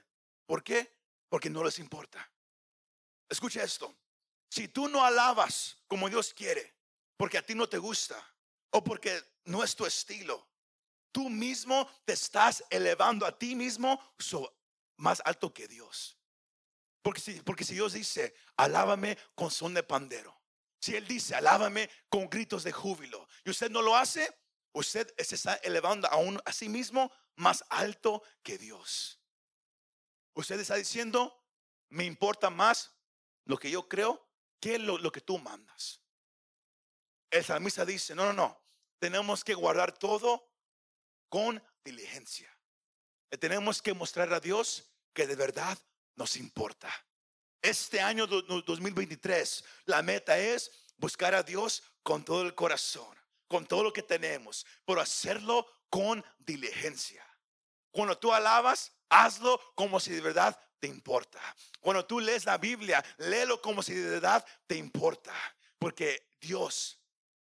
¿Por 0.47 0.63
qué? 0.63 0.95
Porque 1.29 1.51
no 1.51 1.65
les 1.65 1.79
importa. 1.79 2.31
Escucha 3.29 3.63
esto. 3.63 3.95
Si 4.51 4.69
tú 4.69 4.89
no 4.89 5.05
alabas 5.05 5.79
como 5.89 6.09
Dios 6.09 6.33
quiere, 6.35 6.75
porque 7.17 7.39
a 7.39 7.43
ti 7.43 7.55
no 7.55 7.69
te 7.69 7.79
gusta 7.79 8.23
o 8.71 8.85
porque 8.85 9.21
no 9.45 9.65
es 9.65 9.75
tu 9.75 9.87
estilo, 9.87 10.49
tú 11.11 11.31
mismo 11.31 11.89
te 12.05 12.13
estás 12.13 12.65
elevando 12.71 13.25
a 13.25 13.37
ti 13.37 13.55
mismo 13.55 14.15
más 14.97 15.23
alto 15.25 15.53
que 15.53 15.67
Dios. 15.67 16.19
Porque 17.03 17.21
si, 17.21 17.41
porque 17.41 17.65
si 17.65 17.75
Dios 17.75 17.93
dice, 17.93 18.35
alábame 18.57 19.19
con 19.35 19.51
son 19.51 19.75
de 19.75 19.83
pandero. 19.83 20.41
Si 20.81 20.95
Él 20.95 21.07
dice, 21.07 21.35
alábame 21.35 21.89
con 22.09 22.29
gritos 22.29 22.65
de 22.65 22.73
júbilo. 22.73 23.29
Y 23.45 23.51
usted 23.51 23.71
no 23.71 23.83
lo 23.83 23.97
hace, 23.97 24.31
usted 24.75 25.13
se 25.19 25.35
está 25.35 25.55
elevando 25.57 26.09
a 26.45 26.53
sí 26.53 26.69
mismo 26.69 27.11
más 27.37 27.65
alto 27.71 28.23
que 28.43 28.59
Dios. 28.59 29.21
Usted 30.35 30.61
está 30.61 30.75
diciendo, 30.75 31.43
me 31.89 32.05
importa 32.05 32.51
más 32.51 32.93
lo 33.45 33.57
que 33.57 33.71
yo 33.71 33.89
creo 33.89 34.29
que 34.61 34.79
lo, 34.79 34.99
lo 34.99 35.11
que 35.11 35.21
tú 35.21 35.39
mandas. 35.39 36.01
El 37.31 37.45
salmista 37.45 37.85
dice, 37.85 38.15
no, 38.15 38.27
no, 38.27 38.33
no, 38.33 38.65
tenemos 38.99 39.43
que 39.43 39.55
guardar 39.55 39.97
todo 39.97 40.51
con 41.29 41.63
diligencia. 41.85 42.51
Tenemos 43.41 43.83
que 43.83 43.95
mostrar 43.95 44.33
a 44.33 44.41
Dios 44.41 44.91
que 45.13 45.27
de 45.27 45.37
verdad 45.37 45.79
nos 46.17 46.37
importa. 46.37 46.91
Este 47.61 48.01
año 48.01 48.27
2023, 48.27 49.65
la 49.87 50.03
meta 50.03 50.39
es 50.39 50.71
buscar 50.97 51.35
a 51.35 51.43
Dios 51.43 51.83
con 52.03 52.25
todo 52.25 52.43
el 52.43 52.55
corazón, 52.55 53.17
con 53.55 53.67
todo 53.67 53.85
lo 53.85 53.93
que 53.93 54.03
tenemos, 54.03 54.67
pero 54.85 55.01
hacerlo 55.01 55.64
con 55.88 56.25
diligencia. 56.40 57.25
Cuando 57.93 58.19
tú 58.19 58.33
alabas, 58.33 58.90
hazlo 59.09 59.61
como 59.77 60.01
si 60.01 60.11
de 60.11 60.21
verdad 60.21 60.59
te 60.81 60.88
importa. 60.88 61.40
Cuando 61.79 62.05
tú 62.05 62.19
lees 62.19 62.47
la 62.47 62.59
Biblia, 62.59 63.05
léelo 63.19 63.62
como 63.62 63.81
si 63.81 63.95
de 63.95 64.11
verdad 64.11 64.45
te 64.67 64.75
importa. 64.75 65.33
Porque 65.79 66.33
Dios 66.40 67.01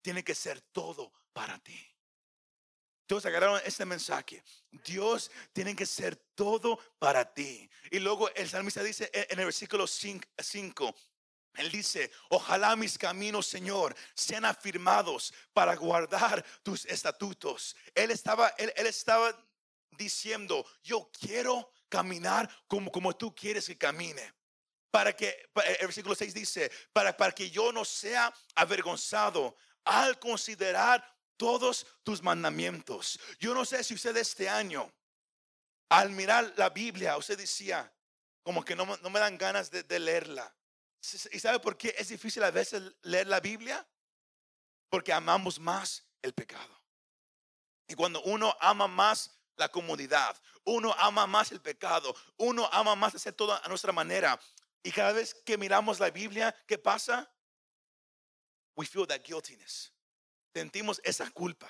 tiene 0.02 0.26
que 0.26 0.36
ser 0.36 0.60
todo 0.74 1.14
para 1.32 1.58
ti. 1.60 1.80
Todos 3.06 3.26
agarraron 3.26 3.62
este 3.64 3.86
mensaje. 3.86 4.44
Dios 4.72 5.32
tiene 5.54 5.74
que 5.74 5.86
ser 5.86 6.18
todo 6.36 6.80
para 7.00 7.34
ti. 7.34 7.70
Y 7.92 8.00
luego 8.00 8.30
el 8.32 8.50
salmista 8.50 8.84
dice 8.84 9.10
en 9.14 9.40
el 9.40 9.46
versículo 9.46 9.88
5, 9.88 10.96
él 11.56 11.72
dice, 11.72 12.12
ojalá 12.30 12.76
mis 12.76 12.98
caminos, 12.98 13.46
Señor, 13.46 13.96
sean 14.16 14.46
afirmados 14.46 15.34
para 15.54 15.76
guardar 15.76 16.44
tus 16.64 16.86
estatutos. 16.86 17.76
Él 17.94 18.10
estaba, 18.10 18.50
él, 18.58 18.72
estaba 18.76 19.38
diciendo, 19.92 20.66
yo 20.84 21.12
quiero 21.20 21.72
caminar 21.90 22.50
como, 22.68 22.92
como 22.92 23.16
tú 23.16 23.36
quieres 23.36 23.68
que 23.68 23.78
camine. 23.78 24.34
Para 24.90 25.16
que, 25.16 25.50
el 25.80 25.88
versículo 25.88 26.16
6 26.16 26.34
dice, 26.34 26.72
para, 26.92 27.16
para 27.16 27.34
que 27.34 27.50
yo 27.50 27.72
no 27.72 27.86
sea 27.86 28.34
avergonzado 28.56 29.56
al 29.84 30.18
considerar 30.20 31.08
todos 31.38 31.86
tus 32.04 32.22
mandamientos. 32.22 33.20
Yo 33.40 33.54
no 33.54 33.64
sé 33.66 33.84
si 33.84 33.94
usted 33.94 34.16
este 34.18 34.50
año, 34.50 34.92
al 35.90 36.10
mirar 36.12 36.54
la 36.58 36.70
Biblia, 36.70 37.18
usted 37.18 37.38
decía, 37.38 37.92
como 38.42 38.66
que 38.66 38.76
no, 38.76 38.86
no 38.86 39.10
me 39.12 39.20
dan 39.20 39.38
ganas 39.38 39.70
de 39.70 40.00
leerla. 40.00 40.56
¿Y 41.32 41.40
sabe 41.40 41.60
por 41.60 41.78
qué 41.78 41.94
es 41.98 42.08
difícil 42.08 42.44
a 42.44 42.52
veces 42.52 42.82
leer 43.02 43.28
la 43.28 43.42
Biblia? 43.42 43.86
Porque 44.90 45.12
amamos 45.12 45.60
más 45.60 46.06
el 46.22 46.34
pecado. 46.34 46.82
Y 47.88 47.96
cuando 47.96 48.22
uno 48.24 48.56
ama 48.62 48.88
más 48.88 49.38
la 49.58 49.70
comodidad, 49.70 50.42
uno 50.64 50.96
ama 50.98 51.28
más 51.28 51.52
el 51.52 51.62
pecado, 51.62 52.16
uno 52.38 52.70
ama 52.72 52.96
más 52.96 53.16
hacer 53.16 53.34
todo 53.34 53.54
a 53.54 53.68
nuestra 53.68 53.92
manera. 53.92 54.40
Y 54.82 54.92
cada 54.92 55.12
vez 55.12 55.34
que 55.34 55.58
miramos 55.58 56.00
la 56.00 56.10
Biblia, 56.10 56.56
¿qué 56.66 56.78
pasa? 56.78 57.30
We 58.76 58.86
feel 58.86 59.06
that 59.08 59.22
guiltiness. 59.24 59.94
Sentimos 60.54 61.02
esa 61.04 61.30
culpa. 61.32 61.70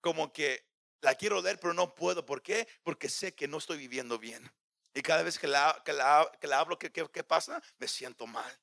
Como 0.00 0.32
que 0.32 0.68
la 1.00 1.14
quiero 1.14 1.40
leer, 1.40 1.58
pero 1.58 1.72
no 1.72 1.94
puedo. 1.94 2.24
¿Por 2.26 2.42
qué? 2.42 2.68
Porque 2.82 3.08
sé 3.08 3.34
que 3.34 3.48
no 3.48 3.58
estoy 3.58 3.78
viviendo 3.78 4.18
bien. 4.18 4.50
Y 4.94 5.02
cada 5.02 5.22
vez 5.22 5.38
que 5.38 5.46
la, 5.46 5.80
que 5.84 5.92
la, 5.92 6.30
que 6.40 6.46
la 6.46 6.58
hablo, 6.58 6.78
¿qué, 6.78 6.90
qué, 6.90 7.06
qué 7.12 7.22
pasa? 7.22 7.62
Me 7.78 7.86
siento 7.86 8.26
mal. 8.26 8.60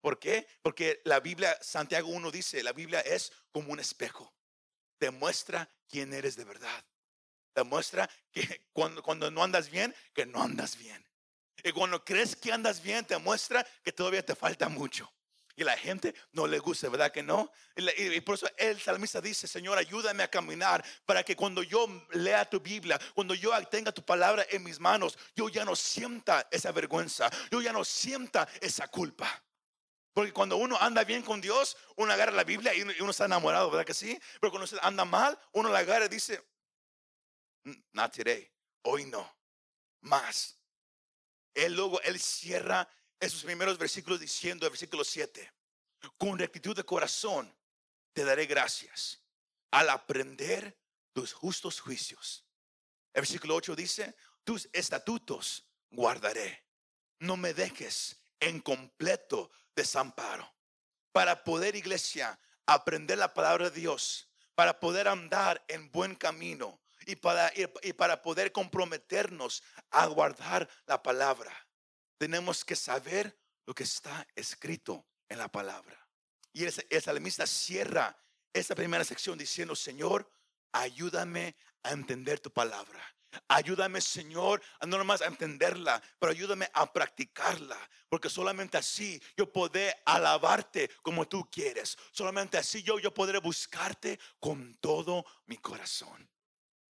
¿Por 0.00 0.18
qué? 0.18 0.46
Porque 0.62 1.00
la 1.04 1.20
Biblia, 1.20 1.58
Santiago 1.60 2.08
1 2.08 2.30
dice, 2.30 2.62
la 2.62 2.72
Biblia 2.72 3.00
es 3.00 3.32
como 3.50 3.72
un 3.72 3.80
espejo. 3.80 4.34
Te 4.98 5.10
muestra 5.10 5.68
quién 5.88 6.12
eres 6.12 6.36
de 6.36 6.44
verdad. 6.44 6.84
Te 7.52 7.62
muestra 7.64 8.08
que 8.30 8.66
cuando, 8.72 9.02
cuando 9.02 9.30
no 9.30 9.42
andas 9.42 9.70
bien, 9.70 9.94
que 10.14 10.26
no 10.26 10.42
andas 10.42 10.76
bien. 10.76 11.04
Y 11.64 11.72
cuando 11.72 12.04
crees 12.04 12.36
que 12.36 12.52
andas 12.52 12.80
bien, 12.82 13.04
te 13.04 13.18
muestra 13.18 13.66
que 13.82 13.92
todavía 13.92 14.24
te 14.24 14.36
falta 14.36 14.68
mucho. 14.68 15.12
Y 15.58 15.64
la 15.64 15.76
gente 15.76 16.14
no 16.30 16.46
le 16.46 16.60
gusta, 16.60 16.88
¿verdad 16.88 17.10
que 17.10 17.20
no? 17.20 17.50
Y, 17.74 18.20
por 18.20 18.36
eso 18.36 18.46
el 18.56 18.80
salmista 18.80 19.20
dice, 19.20 19.48
Señor, 19.48 19.76
ayúdame 19.76 20.22
a 20.22 20.30
caminar 20.30 20.84
para 21.04 21.24
que 21.24 21.34
cuando 21.34 21.64
yo 21.64 21.88
lea 22.12 22.48
tu 22.48 22.60
Biblia, 22.60 22.96
cuando 23.12 23.34
yo 23.34 23.50
tenga 23.66 23.90
tu 23.90 24.04
palabra 24.04 24.46
en 24.50 24.62
mis 24.62 24.78
manos, 24.78 25.18
yo 25.34 25.48
ya 25.48 25.64
no 25.64 25.74
sienta 25.74 26.46
esa 26.52 26.70
vergüenza, 26.70 27.28
yo 27.50 27.60
ya 27.60 27.72
no 27.72 27.84
sienta 27.84 28.48
esa 28.60 28.86
culpa. 28.86 29.42
Porque 30.12 30.32
cuando 30.32 30.58
uno 30.58 30.78
anda 30.80 31.02
bien 31.02 31.22
con 31.22 31.40
Dios, 31.40 31.76
uno 31.96 32.12
agarra 32.12 32.30
la 32.30 32.44
Biblia 32.44 32.72
y 32.72 32.82
uno, 32.82 33.10
está 33.10 33.24
enamorado, 33.24 33.68
¿verdad 33.68 33.84
que 33.84 33.94
sí? 33.94 34.16
Pero 34.40 34.52
cuando 34.52 34.68
se 34.68 34.76
anda 34.80 35.04
mal, 35.04 35.36
uno 35.54 35.70
la 35.70 35.80
agarra 35.80 36.04
y 36.04 36.08
dice, 36.08 36.40
mm, 37.64 37.74
not 37.94 38.14
today, 38.14 38.48
hoy 38.82 39.06
no, 39.06 39.28
más. 40.02 40.56
Él 41.52 41.74
luego, 41.74 42.00
él 42.02 42.20
cierra 42.20 42.88
esos 43.20 43.42
primeros 43.42 43.78
versículos 43.78 44.20
diciendo, 44.20 44.66
el 44.66 44.70
versículo 44.70 45.04
7, 45.04 45.52
con 46.16 46.38
rectitud 46.38 46.76
de 46.76 46.84
corazón 46.84 47.54
te 48.12 48.24
daré 48.24 48.46
gracias 48.46 49.20
al 49.70 49.90
aprender 49.90 50.78
tus 51.12 51.32
justos 51.32 51.80
juicios. 51.80 52.44
El 53.12 53.22
versículo 53.22 53.56
8 53.56 53.74
dice, 53.74 54.14
tus 54.44 54.68
estatutos 54.72 55.66
guardaré. 55.90 56.64
No 57.18 57.36
me 57.36 57.54
dejes 57.54 58.20
en 58.38 58.60
completo 58.60 59.50
desamparo. 59.74 60.54
Para 61.12 61.42
poder, 61.42 61.74
iglesia, 61.74 62.38
aprender 62.66 63.18
la 63.18 63.34
palabra 63.34 63.70
de 63.70 63.80
Dios, 63.80 64.28
para 64.54 64.78
poder 64.78 65.08
andar 65.08 65.64
en 65.66 65.90
buen 65.90 66.14
camino 66.14 66.80
y 67.06 67.16
para, 67.16 67.52
y 67.54 67.92
para 67.94 68.22
poder 68.22 68.52
comprometernos 68.52 69.62
a 69.90 70.06
guardar 70.06 70.68
la 70.86 71.02
palabra 71.02 71.67
tenemos 72.18 72.64
que 72.64 72.76
saber 72.76 73.38
lo 73.66 73.74
que 73.74 73.84
está 73.84 74.26
escrito 74.34 75.06
en 75.28 75.38
la 75.38 75.48
palabra. 75.48 76.06
Y 76.52 76.64
el, 76.64 76.74
el 76.90 77.02
salmista 77.02 77.46
cierra 77.46 78.16
esta 78.52 78.74
primera 78.74 79.04
sección 79.04 79.38
diciendo, 79.38 79.76
Señor, 79.76 80.30
ayúdame 80.72 81.56
a 81.82 81.92
entender 81.92 82.40
tu 82.40 82.50
palabra. 82.52 83.02
Ayúdame, 83.46 84.00
Señor, 84.00 84.62
no 84.86 84.96
nomás 84.96 85.20
a 85.20 85.26
entenderla, 85.26 86.02
pero 86.18 86.32
ayúdame 86.32 86.68
a 86.72 86.90
practicarla, 86.90 87.78
porque 88.08 88.30
solamente 88.30 88.78
así 88.78 89.22
yo 89.36 89.52
podré 89.52 89.94
alabarte 90.06 90.90
como 91.02 91.28
tú 91.28 91.48
quieres. 91.50 91.96
Solamente 92.10 92.56
así 92.56 92.82
yo, 92.82 92.98
yo 92.98 93.12
podré 93.12 93.38
buscarte 93.38 94.18
con 94.40 94.74
todo 94.76 95.26
mi 95.46 95.58
corazón. 95.58 96.28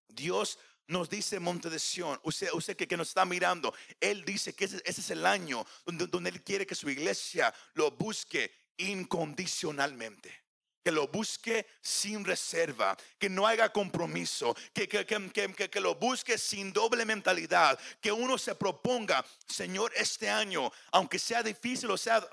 Dios 0.07 0.59
nos 0.89 1.09
dice 1.09 1.39
Monte 1.39 1.69
de 1.69 1.79
Sion, 1.79 2.19
usted, 2.23 2.75
que, 2.75 2.97
nos 2.97 3.09
está 3.09 3.23
mirando, 3.23 3.73
Él 4.01 4.25
dice 4.25 4.53
que 4.53 4.65
ese, 4.65 4.81
es 4.85 5.09
el 5.09 5.25
año 5.25 5.65
donde 5.85 6.29
Él 6.29 6.43
quiere 6.43 6.65
que 6.65 6.75
su 6.75 6.89
iglesia 6.89 7.53
lo 7.75 7.91
busque 7.91 8.51
incondicionalmente 8.77 10.48
que 10.83 10.91
lo 10.91 11.07
busque 11.07 11.65
sin 11.81 12.23
reserva, 12.23 12.97
que 13.17 13.29
no 13.29 13.47
haga 13.47 13.71
compromiso, 13.71 14.55
que, 14.73 14.87
que, 14.87 15.05
que, 15.05 15.69
que, 15.69 15.79
lo 15.79 15.95
busque 15.95 16.37
sin 16.37 16.71
doble 16.71 17.05
mentalidad, 17.05 17.79
que 18.01 18.11
uno 18.11 18.37
se 18.37 18.55
proponga, 18.55 19.25
Señor, 19.47 19.91
este 19.95 20.29
año, 20.29 20.71
aunque 20.91 21.19
sea 21.19 21.43
difícil 21.43 21.91
o 21.91 21.97
sea, 21.97 22.25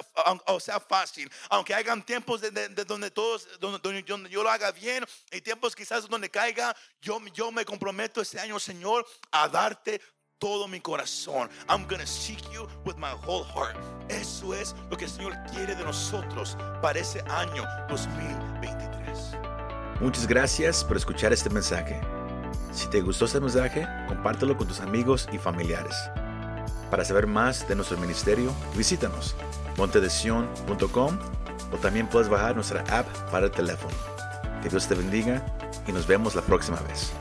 o 0.46 0.60
sea 0.60 0.80
fácil, 0.80 1.30
aunque 1.50 1.74
hagan 1.74 2.04
tiempos 2.04 2.40
de, 2.40 2.50
donde 2.84 3.10
todos, 3.10 3.48
donde, 3.60 4.02
yo 4.04 4.42
lo 4.42 4.50
haga 4.50 4.70
bien 4.72 5.04
y 5.30 5.40
tiempos 5.40 5.74
quizás 5.74 6.08
donde 6.08 6.30
caiga, 6.30 6.76
yo, 7.00 7.20
yo 7.32 7.50
me 7.50 7.64
comprometo 7.64 8.20
este 8.20 8.40
año, 8.40 8.58
Señor, 8.58 9.06
a 9.30 9.48
darte 9.48 10.00
todo 10.38 10.68
mi 10.68 10.80
corazón. 10.80 11.48
I'm 11.68 11.86
gonna 11.86 12.06
seek 12.06 12.40
you 12.52 12.68
with 12.84 12.96
my 12.96 13.12
whole 13.26 13.44
heart. 13.44 13.76
Eso 14.08 14.54
es 14.54 14.74
lo 14.90 14.96
que 14.96 15.06
el 15.06 15.10
Señor 15.10 15.34
quiere 15.52 15.74
de 15.74 15.84
nosotros 15.84 16.56
para 16.82 16.98
ese 16.98 17.20
año 17.22 17.64
2023. 17.88 19.36
Muchas 20.00 20.26
gracias 20.26 20.84
por 20.84 20.96
escuchar 20.96 21.32
este 21.32 21.50
mensaje. 21.50 22.00
Si 22.72 22.88
te 22.88 23.00
gustó 23.00 23.24
este 23.24 23.40
mensaje, 23.40 23.86
compártelo 24.06 24.56
con 24.56 24.68
tus 24.68 24.80
amigos 24.80 25.28
y 25.32 25.38
familiares. 25.38 25.94
Para 26.90 27.04
saber 27.04 27.26
más 27.26 27.66
de 27.66 27.74
nuestro 27.74 27.96
ministerio, 27.98 28.54
visítanos 28.76 29.34
montedesion.com 29.76 31.18
o 31.72 31.76
también 31.78 32.06
puedes 32.06 32.28
bajar 32.28 32.54
nuestra 32.54 32.82
app 32.90 33.06
para 33.30 33.46
el 33.46 33.52
teléfono. 33.52 33.94
Que 34.62 34.68
Dios 34.68 34.86
te 34.86 34.94
bendiga 34.94 35.44
y 35.86 35.92
nos 35.92 36.06
vemos 36.06 36.34
la 36.34 36.42
próxima 36.42 36.78
vez. 36.80 37.12